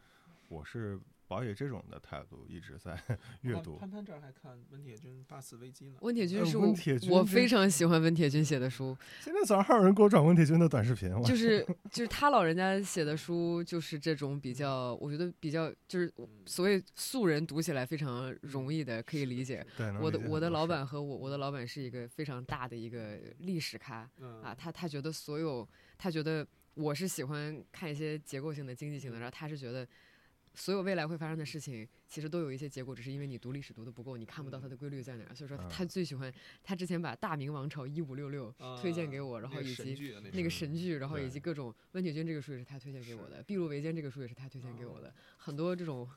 [0.50, 2.98] 我是保以这种的态度一直在
[3.42, 3.78] 阅读。
[3.78, 5.98] 潘潘潘这儿还看温铁军《八次危机》呢。
[6.02, 19.66] 温铁军呃是我温铁军我非常喜欢温铁军写的书，今天早上还有人给我转温铁军的短视频，就是 就是他老人家写的书，就是这种比较，我觉得比较就是嗯所谓素人读起来非常容易的，可以理解。
[19.78, 25.68] 对我的我的老板和我我的老板是一个非常大的一个历史咖嗯啊，他他觉得所有
[25.98, 29.88] 他觉得我是喜欢看一些结构性的、经济性的，然后他是觉得
[30.58, 35.36] 所有未来会发生的事情，其实都有一些结果，只是因为你读历史读的不够，你看不到它的规律在哪儿。
[35.36, 35.70] 所以说嗯。
[35.70, 38.52] 他最喜欢他之前把《大明王朝一五六六》
[38.82, 46.10] 推荐给我，然后以及那那个神剧，然后以及各种温铁军这个书也是他推荐给我的，《筚路维艰》这个书也是他推荐给我的，很多这种，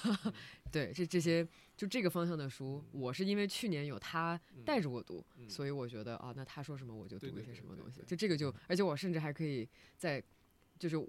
[0.70, 5.48] 对，这这些就这个方向的书，我是因为去年有他带着我读，嗯。
[5.48, 9.66] 所以我觉得啊，那他说什么我就读一些什么东西，就这个就，而且我甚至还可以
[9.96, 10.22] 在，
[10.78, 11.08] 就是我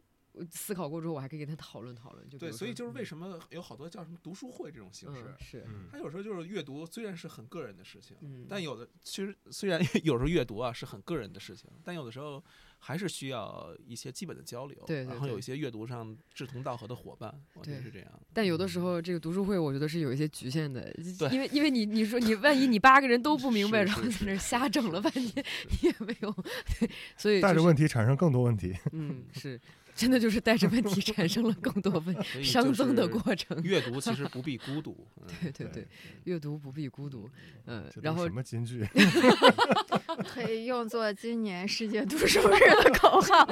[0.49, 2.27] 思考过之后，我还可以跟他讨论讨论。
[2.29, 12.43] 就对，所以就是为嗯什么有好多叫什么读书会这种形式嗯，是嗯它有时候就是阅读虽然是很个人的事情，嗯，但有的其实虽然 有时候阅读啊是很个人的事情，但有的时候
[12.79, 18.07] 还是需要一些基本的交流，对对对然后有一些阅读上志同道合的伙伴，我觉得对是这样。
[18.33, 20.91] 但有的时候这个读书会，我觉得是有一些局限的，
[21.31, 26.31] 因为因为你你说你万一你八个人都不明白，然后在那瞎整了半天，你 也没有，
[26.79, 28.75] 对，所以带着问题产生更多问题。
[28.93, 29.59] 嗯是。
[30.01, 33.55] 真的就是带着问题产生了更多问熵增的过程。
[33.61, 35.87] 阅读其实不必孤独， 嗯对对对，
[36.23, 37.29] 阅读不必孤独。
[37.67, 38.83] 嗯然后什么金句？
[40.33, 43.47] 可以用作今年世界读书日的口号，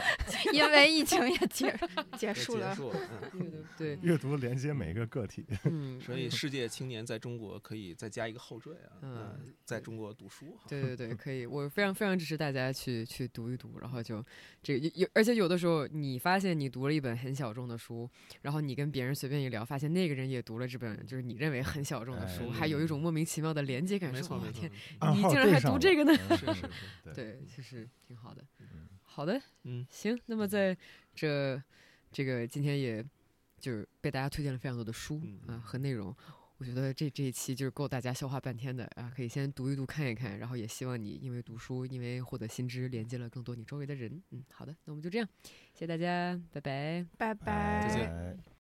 [0.52, 1.72] 因为疫情也结
[2.18, 2.70] 结束了。
[2.70, 3.00] 结束了。
[3.34, 5.46] 嗯对，阅读连接每一个个体。
[5.66, 10.58] 嗯，所以世界青年在中国可以再加一个后缀啊，嗯嗯，在中国读书。
[10.68, 14.24] 对对对，可以，我非常非常支持大家去去读一读，然后就
[14.64, 18.10] 这有，而且有的时候你发现你读了一本很小众的书，
[18.42, 24.62] 然后你跟别人随便一聊，发现那个人也读了这本就是你认为很小众的书，哎还有一种莫名其妙的连接感，没错没错。
[24.62, 26.14] 说哇天，，你竟然还读这个呢？
[26.30, 26.70] 嗯是是是
[27.04, 27.14] 对。
[27.14, 28.44] 对，其实挺好的。
[28.60, 28.88] 嗯。
[29.04, 30.78] 好的，嗯，行，那么在
[31.14, 31.62] 这
[32.12, 33.04] 这个今天也
[33.60, 35.56] 就是被大家推荐了非常多的书嗯。
[35.56, 36.16] 啊和内容。
[36.60, 44.22] 我觉得这这一期就是够大家消化半天的啊，可以先读一读看一看，然后也希望你因为读书，因为获得新知，连接了更多你周围的人。
[44.32, 45.28] 嗯，好的，那我们就这样，
[45.74, 47.06] 谢谢大家，拜拜。
[47.18, 48.59] 拜拜再见拜